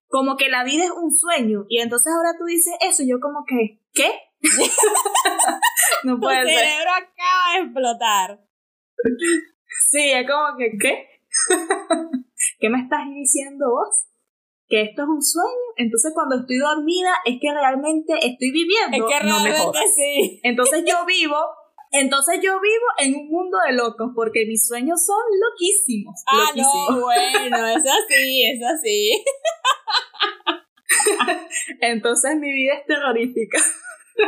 como 0.08 0.36
que 0.38 0.50
la 0.50 0.64
vida 0.64 0.84
es 0.86 0.92
un 0.92 1.12
sueño. 1.14 1.66
Y 1.70 1.80
entonces 1.80 2.12
ahora 2.16 2.38
tú 2.38 2.46
dices 2.46 2.74
eso, 2.82 3.04
y 3.04 3.10
yo 3.10 3.20
como 3.20 3.46
que, 3.46 3.80
¿qué? 3.94 4.12
no 6.04 6.16
Tu 6.16 6.22
puede 6.22 6.46
ser. 6.46 6.60
cerebro 6.60 6.92
acaba 6.92 7.54
de 7.56 7.64
explotar. 7.64 8.40
Sí, 9.92 10.12
es 10.12 10.28
como 10.30 10.58
que, 10.58 10.72
¿qué? 10.80 11.08
¿Qué 12.60 12.70
me 12.70 12.80
estás 12.82 13.02
diciendo 13.14 13.70
vos? 13.70 14.06
¿Que 14.68 14.82
esto 14.84 15.04
es 15.04 15.08
un 15.08 15.22
sueño? 15.22 15.68
Entonces 15.78 16.12
cuando 16.14 16.40
estoy 16.40 16.58
dormida 16.58 17.12
es 17.26 17.38
que 17.42 17.54
realmente 17.54 18.14
estoy 18.22 18.52
viviendo. 18.52 18.98
Es 18.98 19.04
que 19.20 19.26
no 19.28 19.40
me 19.40 19.50
realmente 19.50 19.60
jodas. 19.66 19.96
sí. 19.96 20.40
Entonces 20.44 20.84
yo 20.88 21.06
vivo, 21.08 21.38
entonces 21.94 22.40
yo 22.42 22.60
vivo 22.60 22.86
en 22.98 23.16
un 23.16 23.30
mundo 23.30 23.58
de 23.68 23.74
locos 23.74 24.12
porque 24.16 24.46
mis 24.48 24.66
sueños 24.66 25.06
son 25.06 25.22
loquísimos. 25.40 26.24
Ah, 26.26 26.48
loquísimos. 26.48 26.90
no, 26.90 27.02
bueno, 27.02 27.68
es 27.68 27.78
así, 27.78 28.52
es 28.52 28.64
así. 28.64 29.24
Entonces 31.82 32.36
mi 32.38 32.52
vida 32.52 32.74
es 32.74 32.86
terrorífica. 32.88 33.60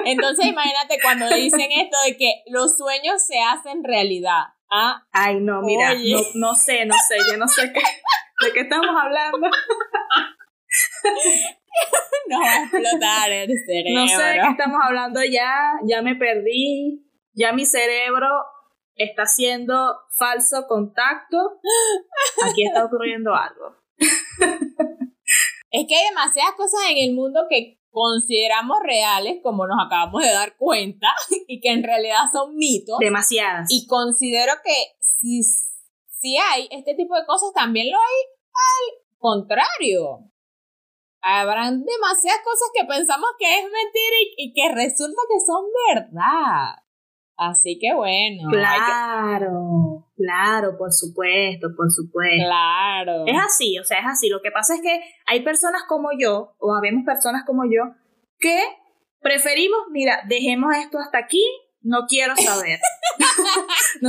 Entonces 0.06 0.46
imagínate 0.50 1.00
cuando 1.02 1.28
dicen 1.28 1.72
esto 1.72 1.98
de 2.06 2.16
que 2.18 2.44
los 2.52 2.78
sueños 2.78 3.26
se 3.26 3.40
hacen 3.40 3.84
realidad. 3.84 4.44
Ah, 4.70 5.04
Ay, 5.12 5.40
no, 5.40 5.64
mira, 5.64 5.96
no, 5.96 6.20
no 6.36 6.54
sé, 6.54 6.86
no 6.86 6.94
sé, 7.08 7.18
yo 7.32 7.38
no 7.38 7.48
sé 7.48 7.74
qué, 7.74 7.82
de 8.46 8.54
qué 8.54 8.60
estamos 8.62 8.96
hablando. 8.96 9.40
nos 12.28 12.42
va 12.42 12.52
a 12.52 12.64
explotar 12.64 13.32
el 13.32 13.52
cerebro. 13.66 14.02
No 14.02 14.08
sé 14.08 14.24
de 14.24 14.34
qué 14.34 14.50
estamos 14.50 14.82
hablando 14.84 15.24
ya, 15.24 15.80
ya 15.84 16.02
me 16.02 16.16
perdí, 16.16 17.05
ya 17.36 17.54
mi 17.54 17.66
cerebro 17.66 18.28
está 18.96 19.24
haciendo 19.24 19.76
falso 20.18 20.68
contacto. 20.68 21.60
Aquí 22.50 22.66
está 22.66 22.86
ocurriendo 22.86 23.34
algo. 23.34 23.76
Es 25.72 25.86
que 25.88 25.96
hay 25.96 26.10
demasiadas 26.10 26.54
cosas 26.56 26.80
en 26.90 27.10
el 27.10 27.16
mundo 27.16 27.42
que 27.50 27.82
consideramos 27.90 28.78
reales, 28.82 29.40
como 29.44 29.68
nos 29.68 29.78
acabamos 29.86 30.22
de 30.22 30.32
dar 30.32 30.56
cuenta, 30.58 31.08
y 31.48 31.60
que 31.60 31.70
en 31.70 31.84
realidad 31.84 32.32
son 32.32 32.56
mitos. 32.56 32.98
Demasiadas. 33.00 33.68
Y 33.70 33.86
considero 33.88 34.54
que 34.64 34.74
si, 35.00 35.42
si 35.44 36.38
hay 36.38 36.68
este 36.72 36.96
tipo 36.96 37.16
de 37.16 37.26
cosas, 37.26 37.52
también 37.54 37.92
lo 37.92 37.98
hay 37.98 38.24
al 38.54 39.18
contrario. 39.18 40.32
Habrán 41.22 41.84
demasiadas 41.84 42.42
cosas 42.44 42.70
que 42.74 42.86
pensamos 42.86 43.30
que 43.40 43.60
es 43.60 43.64
mentira 43.64 44.18
y, 44.22 44.46
y 44.46 44.54
que 44.54 44.74
resulta 44.74 45.22
que 45.28 45.46
son 45.46 45.66
verdad. 45.94 46.85
Así 47.38 47.78
que 47.80 47.94
bueno. 47.94 48.50
que- 48.50 48.58
Claro, 48.58 50.06
claro, 50.16 50.78
por 50.78 50.92
supuesto, 50.94 51.68
por 51.76 51.92
supuesto. 51.92 52.46
claro. 52.46 53.24
Es 53.28 53.36
así, 53.46 53.78
o 53.80 53.84
sea, 53.84 54.00
es 54.00 54.06
así. 54.08 54.30
Lo 54.30 54.42
que 54.42 54.52
pasa 54.52 54.76
es 54.76 54.82
que 54.82 55.02
hay 55.26 55.44
personas 55.44 55.84
como 55.88 56.10
yo, 56.18 56.56
o 56.60 56.76
habemos 56.76 57.04
personas 57.06 57.44
como 57.46 57.64
yo, 57.66 57.94
que 58.40 58.62
preferimos, 59.22 59.80
mira, 59.92 60.22
dejemos 60.28 60.76
esto 60.78 60.98
hasta 61.00 61.18
aquí, 61.18 61.44
no 61.82 62.06
quiero 62.08 62.36
saber. 62.36 62.80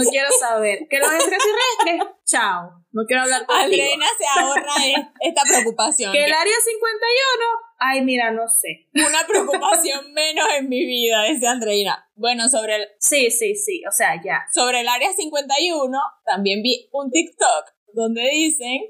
no 0.04 0.10
quiero 0.10 0.28
saber. 0.38 0.86
Que 0.88 0.98
los 0.98 1.12
extraterrestres, 1.12 2.16
chao, 2.24 2.70
no 2.92 3.04
quiero 3.06 3.22
hablar 3.22 3.46
contigo. 3.46 3.64
Andreina 3.64 4.06
se 4.18 4.40
ahorra 4.40 4.74
es- 4.86 5.06
esta 5.20 5.42
preocupación. 5.48 6.12
Que 6.12 6.24
el 6.24 6.32
área 6.32 6.54
51, 6.64 7.44
ay, 7.78 8.00
mira, 8.02 8.30
no 8.30 8.48
sé. 8.48 8.86
Una 8.94 9.26
preocupación 9.26 10.12
menos 10.14 10.46
en 10.58 10.68
mi 10.68 10.84
vida, 10.84 11.24
dice 11.24 11.46
Andreina. 11.46 12.08
Bueno, 12.14 12.48
sobre 12.48 12.76
el, 12.76 12.88
Sí, 12.98 13.30
sí, 13.30 13.54
sí, 13.54 13.82
o 13.86 13.92
sea, 13.92 14.20
ya. 14.24 14.46
sobre 14.52 14.80
el 14.80 14.88
área 14.88 15.12
51, 15.12 15.98
también 16.24 16.62
vi 16.62 16.88
un 16.92 17.10
TikTok 17.10 17.64
donde 17.92 18.22
dicen, 18.30 18.80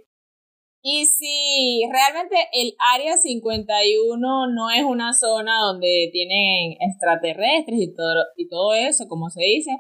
y 0.82 1.06
si 1.06 1.82
realmente 1.90 2.36
el 2.52 2.76
área 2.94 3.16
51 3.16 4.46
no 4.54 4.70
es 4.70 4.84
una 4.84 5.12
zona 5.14 5.58
donde 5.60 6.08
tienen 6.12 6.76
extraterrestres 6.80 7.80
y 7.80 7.94
todo, 7.94 8.14
y 8.36 8.48
todo 8.48 8.74
eso, 8.74 9.08
como 9.08 9.28
se 9.30 9.42
dice, 9.42 9.70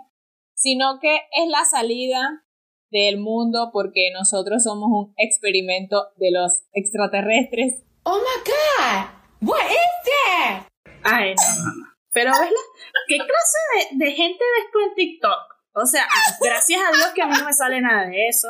sino 0.56 0.98
que 1.00 1.14
es 1.14 1.48
la 1.48 1.64
salida 1.64 2.42
del 2.90 3.18
mundo 3.18 3.70
porque 3.72 4.10
nosotros 4.12 4.64
somos 4.64 4.88
un 4.90 5.14
experimento 5.16 6.08
de 6.16 6.30
los 6.32 6.64
extraterrestres. 6.72 7.82
Oh 8.04 8.18
my 8.18 8.50
god! 8.50 9.06
What 9.42 9.70
is 9.70 10.10
that? 10.10 10.66
Ay, 11.04 11.34
no, 11.34 11.64
no, 11.64 11.74
no. 11.76 11.86
Pero 12.12 12.30
ves 12.32 12.50
la, 12.50 13.00
¿qué 13.08 13.16
clase 13.18 13.58
de, 13.98 14.04
de 14.06 14.12
gente 14.12 14.38
ves 14.56 14.70
tú 14.72 14.78
en 14.80 14.94
TikTok? 14.94 15.38
O 15.74 15.84
sea, 15.84 16.06
gracias 16.40 16.80
a 16.80 16.96
Dios 16.96 17.10
que 17.14 17.22
a 17.22 17.26
mí 17.26 17.34
no 17.38 17.44
me 17.44 17.52
sale 17.52 17.80
nada 17.82 18.06
de 18.08 18.28
eso. 18.28 18.48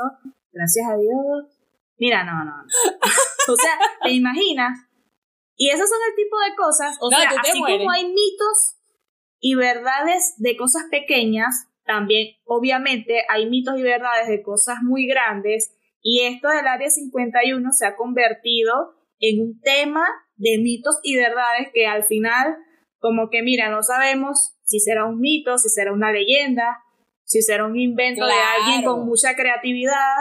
Gracias 0.52 0.86
a 0.88 0.96
Dios. 0.96 1.52
Mira, 1.98 2.22
no, 2.24 2.32
no, 2.44 2.44
no. 2.44 2.64
O 3.52 3.56
sea, 3.56 3.72
¿te 4.04 4.12
imaginas? 4.12 4.78
Y 5.56 5.70
esos 5.70 5.88
son 5.88 5.98
el 6.08 6.14
tipo 6.14 6.36
de 6.38 6.54
cosas, 6.54 6.96
o 7.00 7.10
No, 7.10 7.16
sea, 7.18 7.30
así 7.40 7.58
mueres. 7.58 7.78
como 7.78 7.90
hay 7.90 8.04
mitos 8.06 8.76
y 9.40 9.54
verdades 9.54 10.34
de 10.36 10.56
cosas 10.56 10.84
pequeñas, 10.90 11.68
también 11.86 12.36
obviamente 12.44 13.24
hay 13.28 13.48
mitos 13.48 13.78
y 13.78 13.82
verdades 13.82 14.28
de 14.28 14.42
cosas 14.42 14.78
muy 14.82 15.06
grandes 15.06 15.76
y 16.02 16.22
esto 16.22 16.48
del 16.48 16.66
área 16.66 16.88
51 16.88 17.72
se 17.72 17.86
ha 17.86 17.96
convertido 17.96 18.94
en 19.18 19.40
un 19.40 19.60
tema 19.60 20.04
de 20.36 20.58
mitos 20.58 21.00
y 21.02 21.16
verdades 21.16 21.68
que 21.72 21.86
al 21.86 22.04
final, 22.04 22.56
como 22.98 23.30
que 23.30 23.42
mira, 23.42 23.70
no 23.70 23.82
sabemos 23.82 24.56
si 24.62 24.78
será 24.78 25.06
un 25.06 25.18
mito, 25.20 25.58
si 25.58 25.68
será 25.68 25.92
una 25.92 26.12
leyenda, 26.12 26.78
si 27.24 27.42
será 27.42 27.64
un 27.64 27.76
invento 27.76 28.24
de 28.24 28.32
alguien 28.32 28.84
con 28.84 29.04
mucha 29.06 29.34
creatividad 29.34 30.14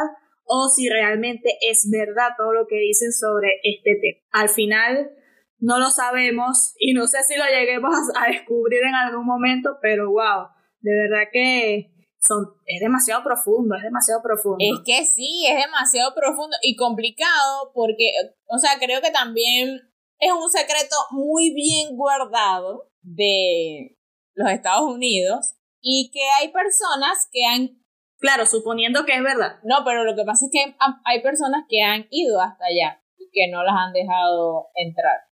o 0.43 0.69
si 0.69 0.89
realmente 0.89 1.57
es 1.61 1.87
verdad 1.91 2.29
todo 2.37 2.53
lo 2.53 2.67
que 2.67 2.77
dicen 2.77 3.11
sobre 3.11 3.59
este 3.63 3.95
tema. 4.01 4.19
Al 4.31 4.49
final 4.49 5.11
no 5.59 5.79
lo 5.79 5.89
sabemos 5.89 6.73
y 6.79 6.93
no 6.93 7.07
sé 7.07 7.19
si 7.27 7.37
lo 7.37 7.45
lleguemos 7.45 7.95
a 8.15 8.27
descubrir 8.31 8.81
en 8.87 8.95
algún 8.95 9.25
momento, 9.25 9.77
pero 9.81 10.09
wow, 10.09 10.47
de 10.85 10.93
verdad 10.93 11.29
que 11.31 11.91
son, 12.19 12.45
es 12.65 12.79
demasiado 12.79 13.23
profundo, 13.23 13.75
es 13.75 13.83
demasiado 13.83 14.21
profundo. 14.21 14.57
Es 14.59 14.81
que 14.85 15.03
sí, 15.03 15.45
es 15.47 15.57
demasiado 15.57 16.13
profundo 16.13 16.55
y 16.61 16.75
complicado 16.75 17.71
porque, 17.73 18.11
o 18.47 18.57
sea, 18.59 18.77
creo 18.79 19.01
que 19.01 19.11
también 19.11 19.81
es 20.19 20.31
un 20.31 20.49
secreto 20.49 20.95
muy 21.11 21.53
bien 21.53 21.95
guardado 21.97 22.91
de 23.01 23.97
los 24.35 24.49
Estados 24.51 24.93
Unidos 24.93 25.55
y 25.81 26.11
que 26.11 26.21
hay 26.39 26.49
personas 26.49 27.27
que 27.31 27.45
han... 27.45 27.81
Claro, 28.19 28.45
suponiendo 28.45 29.05
que 29.05 29.13
es 29.13 29.23
verdad. 29.23 29.57
No, 29.63 29.83
pero 29.83 30.03
lo 30.03 30.15
que 30.15 30.23
pasa 30.23 30.45
es 30.45 30.51
que 30.51 30.75
hay 31.03 31.21
personas 31.21 31.65
que 31.67 31.81
han 31.81 32.07
ido 32.11 32.41
hasta 32.41 32.65
allá 32.65 33.01
y 33.17 33.29
que 33.31 33.51
no 33.51 33.63
las 33.63 33.75
han 33.75 33.93
dejado 33.93 34.67
entrar. 34.75 35.24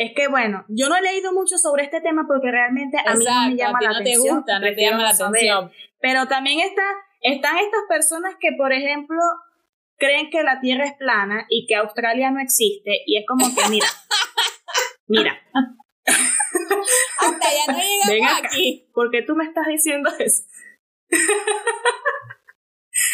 Es 0.00 0.14
que 0.14 0.28
bueno, 0.28 0.64
yo 0.68 0.88
no 0.88 0.96
he 0.96 1.02
leído 1.02 1.34
mucho 1.34 1.58
sobre 1.58 1.84
este 1.84 2.00
tema 2.00 2.24
porque 2.26 2.50
realmente 2.50 2.96
a 3.04 3.14
mí 3.14 3.22
no 3.22 3.48
me 3.50 3.54
llama 3.54 3.80
la 3.82 3.90
atención. 3.90 4.22
Te 4.22 4.30
gusta, 4.30 4.58
no 4.58 4.66
te 4.74 4.80
llama 4.80 5.02
la 5.02 5.10
atención. 5.10 5.70
Pero 6.00 6.26
también 6.26 6.60
está, 6.60 6.82
están 7.20 7.58
estas 7.58 7.82
personas 7.86 8.34
que, 8.40 8.48
por 8.56 8.72
ejemplo, 8.72 9.18
creen 9.98 10.30
que 10.30 10.42
la 10.42 10.58
Tierra 10.62 10.86
es 10.86 10.94
plana 10.94 11.44
y 11.50 11.66
que 11.66 11.74
Australia 11.74 12.30
no 12.30 12.40
existe. 12.40 12.92
Y 13.04 13.18
es 13.18 13.26
como 13.28 13.54
que, 13.54 13.68
mira, 13.68 13.88
mira. 15.06 15.38
Hasta 16.06 17.48
ya 17.50 17.70
no 17.70 17.78
llegamos 17.78 18.40
aquí. 18.42 18.88
¿Por 18.94 19.10
qué 19.10 19.20
tú 19.20 19.36
me 19.36 19.44
estás 19.44 19.66
diciendo 19.66 20.08
eso? 20.18 20.44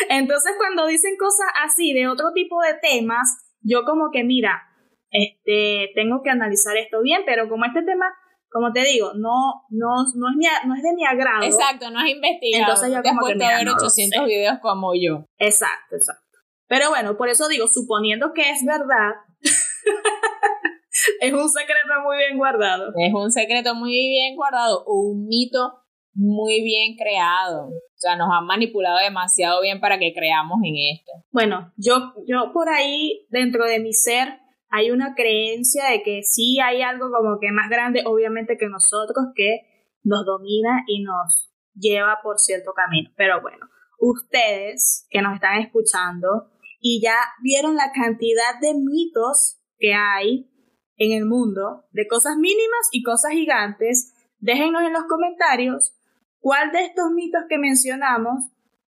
Entonces, 0.08 0.52
cuando 0.56 0.86
dicen 0.86 1.16
cosas 1.18 1.48
así 1.64 1.92
de 1.92 2.06
otro 2.06 2.26
tipo 2.32 2.62
de 2.62 2.74
temas, 2.74 3.26
yo 3.60 3.82
como 3.84 4.12
que, 4.12 4.22
mira, 4.22 4.62
este, 5.10 5.90
tengo 5.94 6.22
que 6.22 6.30
analizar 6.30 6.76
esto 6.76 7.00
bien, 7.02 7.22
pero 7.24 7.48
como 7.48 7.64
este 7.64 7.82
tema, 7.82 8.06
como 8.50 8.72
te 8.72 8.84
digo, 8.84 9.12
no, 9.14 9.64
no, 9.70 10.04
no, 10.14 10.28
es, 10.30 10.66
no 10.66 10.74
es 10.74 10.82
de 10.82 10.94
mi 10.94 11.04
agrado. 11.04 11.44
Exacto, 11.44 11.90
no 11.90 11.98
has 11.98 12.08
investigado. 12.08 12.72
Entonces 12.72 12.94
yo 12.94 13.02
como 13.02 13.26
que 13.26 13.34
ver 13.34 13.68
800 13.68 14.24
videos 14.26 14.58
como 14.60 14.92
yo. 14.94 15.24
Exacto, 15.38 15.96
exacto. 15.96 16.22
Pero 16.68 16.90
bueno, 16.90 17.16
por 17.16 17.28
eso 17.28 17.48
digo, 17.48 17.68
suponiendo 17.68 18.32
que 18.32 18.50
es 18.50 18.64
verdad, 18.64 19.12
es 21.20 21.32
un 21.32 21.48
secreto 21.50 22.02
muy 22.02 22.16
bien 22.16 22.36
guardado. 22.36 22.92
Es 22.98 23.14
un 23.14 23.30
secreto 23.30 23.74
muy 23.74 23.92
bien 23.92 24.36
guardado, 24.36 24.84
un 24.86 25.26
mito 25.26 25.82
muy 26.14 26.62
bien 26.62 26.96
creado. 26.96 27.68
O 27.68 27.98
sea, 27.98 28.16
nos 28.16 28.28
han 28.32 28.46
manipulado 28.46 28.98
demasiado 28.98 29.60
bien 29.60 29.80
para 29.80 29.98
que 29.98 30.12
creamos 30.12 30.58
en 30.64 30.74
esto. 30.96 31.12
Bueno, 31.30 31.72
yo, 31.76 32.14
yo 32.26 32.52
por 32.52 32.68
ahí, 32.68 33.26
dentro 33.30 33.64
de 33.66 33.80
mi 33.80 33.92
ser, 33.92 34.40
hay 34.68 34.90
una 34.90 35.14
creencia 35.14 35.90
de 35.90 36.02
que 36.02 36.22
sí 36.22 36.58
hay 36.60 36.82
algo 36.82 37.10
como 37.10 37.38
que 37.40 37.52
más 37.52 37.68
grande, 37.70 38.02
obviamente, 38.04 38.56
que 38.58 38.68
nosotros, 38.68 39.26
que 39.34 39.60
nos 40.02 40.24
domina 40.24 40.84
y 40.86 41.02
nos 41.02 41.52
lleva 41.74 42.18
por 42.22 42.38
cierto 42.38 42.72
camino. 42.72 43.10
Pero 43.16 43.40
bueno, 43.40 43.66
ustedes 43.98 45.06
que 45.10 45.22
nos 45.22 45.34
están 45.34 45.60
escuchando 45.60 46.50
y 46.80 47.00
ya 47.02 47.16
vieron 47.42 47.76
la 47.76 47.90
cantidad 47.92 48.60
de 48.60 48.74
mitos 48.74 49.58
que 49.78 49.94
hay 49.94 50.50
en 50.96 51.12
el 51.12 51.26
mundo, 51.26 51.84
de 51.90 52.06
cosas 52.06 52.36
mínimas 52.36 52.88
y 52.92 53.02
cosas 53.02 53.32
gigantes, 53.32 54.14
déjenos 54.38 54.82
en 54.82 54.92
los 54.92 55.04
comentarios 55.04 55.94
cuál 56.40 56.72
de 56.72 56.84
estos 56.84 57.10
mitos 57.12 57.42
que 57.48 57.58
mencionamos 57.58 58.44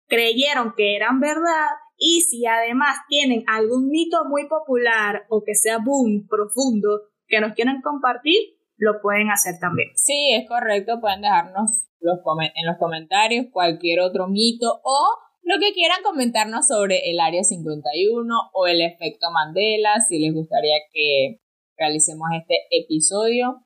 creyeron 0.08 0.74
que 0.76 0.96
eran 0.96 1.20
verdad 1.20 1.68
y 1.98 2.22
si 2.22 2.46
además 2.46 2.98
tienen 3.08 3.44
algún 3.48 3.90
mito 3.90 4.26
muy 4.26 4.48
popular 4.48 5.26
o 5.30 5.44
que 5.44 5.56
sea 5.56 5.80
boom, 5.80 6.28
profundo, 6.30 7.02
que 7.28 7.42
nos 7.42 7.54
quieran 7.54 7.82
compartir, 7.82 8.58
lo 8.78 9.02
pueden 9.02 9.30
hacer 9.30 9.56
también. 9.60 9.90
Sí, 9.96 10.32
es 10.34 10.48
correcto, 10.48 11.02
pueden 11.02 11.22
dejarnos 11.22 11.70
los 12.00 12.20
en 12.56 12.66
los 12.68 12.78
comentarios 12.78 13.48
cualquier 13.52 14.02
otro 14.02 14.28
mito 14.28 14.80
o 14.84 15.18
lo 15.42 15.60
que 15.60 15.74
quieran 15.74 16.04
comentarnos 16.04 16.68
sobre 16.68 17.10
el 17.10 17.20
Área 17.20 17.44
51 17.44 18.34
o 18.54 18.68
el 18.68 18.82
efecto 18.82 19.32
Mandela, 19.32 20.00
si 20.02 20.20
les 20.20 20.34
gustaría 20.34 20.76
que 20.92 21.40
realicemos 21.78 22.28
este 22.38 22.56
episodio 22.72 23.64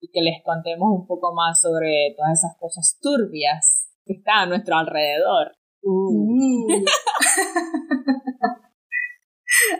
y 0.00 0.10
que 0.12 0.22
les 0.22 0.42
contemos 0.44 0.88
un 0.92 1.06
poco 1.06 1.34
más 1.34 1.60
sobre 1.60 2.14
todas 2.16 2.38
esas 2.38 2.56
cosas 2.58 2.98
turbias 3.02 3.88
que 4.04 4.14
están 4.14 4.38
a 4.38 4.46
nuestro 4.46 4.76
alrededor. 4.76 5.56
Uh. 5.82 6.84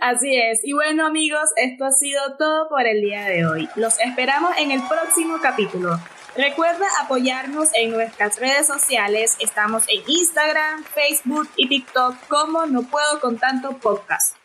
Así 0.00 0.34
es. 0.36 0.60
Y 0.64 0.72
bueno 0.72 1.06
amigos, 1.06 1.50
esto 1.56 1.84
ha 1.84 1.92
sido 1.92 2.20
todo 2.38 2.68
por 2.68 2.86
el 2.86 3.00
día 3.00 3.26
de 3.26 3.46
hoy. 3.46 3.68
Los 3.76 4.00
esperamos 4.00 4.52
en 4.58 4.70
el 4.70 4.82
próximo 4.88 5.38
capítulo. 5.40 5.98
Recuerda 6.36 6.86
apoyarnos 7.02 7.68
en 7.74 7.90
nuestras 7.90 8.38
redes 8.38 8.66
sociales. 8.66 9.36
Estamos 9.40 9.84
en 9.88 10.02
Instagram, 10.06 10.84
Facebook 10.84 11.48
y 11.56 11.68
TikTok 11.68 12.14
como 12.28 12.66
No 12.66 12.82
Puedo 12.84 13.20
con 13.20 13.38
Tanto 13.38 13.76
Podcast. 13.78 14.37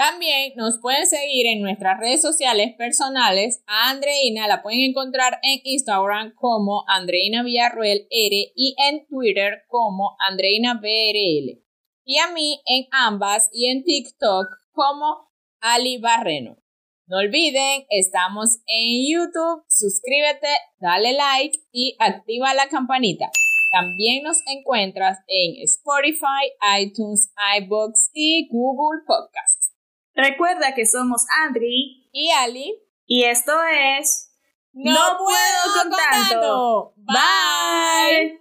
También 0.00 0.54
nos 0.56 0.78
pueden 0.80 1.06
seguir 1.06 1.46
en 1.46 1.60
nuestras 1.60 2.00
redes 2.00 2.22
sociales 2.22 2.72
personales. 2.78 3.62
A 3.66 3.90
Andreina 3.90 4.48
la 4.48 4.62
pueden 4.62 4.80
encontrar 4.80 5.38
en 5.42 5.60
Instagram 5.62 6.34
como 6.36 6.84
Andreina 6.88 7.42
Villarruel 7.42 8.06
R 8.08 8.52
y 8.56 8.74
en 8.88 9.06
Twitter 9.08 9.64
como 9.68 10.16
Andreina 10.26 10.80
BRL. 10.80 11.62
Y 12.06 12.16
a 12.16 12.32
mí 12.32 12.62
en 12.64 12.86
ambas 12.92 13.50
y 13.52 13.66
en 13.66 13.84
TikTok 13.84 14.46
como 14.72 15.28
Ali 15.60 15.98
Barreno. 15.98 16.56
No 17.06 17.18
olviden, 17.18 17.84
estamos 17.90 18.56
en 18.68 19.04
YouTube, 19.06 19.64
suscríbete, 19.68 20.48
dale 20.80 21.12
like 21.12 21.58
y 21.72 21.94
activa 21.98 22.54
la 22.54 22.70
campanita. 22.70 23.30
También 23.70 24.22
nos 24.22 24.38
encuentras 24.46 25.18
en 25.26 25.62
Spotify, 25.62 26.48
iTunes, 26.80 27.34
iBooks 27.58 28.10
y 28.14 28.48
Google 28.50 29.02
Podcast. 29.06 29.69
Recuerda 30.14 30.74
que 30.74 30.86
somos 30.86 31.24
Andri 31.44 32.08
y 32.12 32.30
Ali. 32.30 32.78
Y 33.06 33.24
esto 33.24 33.52
es... 33.64 34.28
No, 34.72 35.18
puedo, 35.18 35.82
con 35.82 35.90
tanto. 35.90 36.94
Bye. 36.96 38.40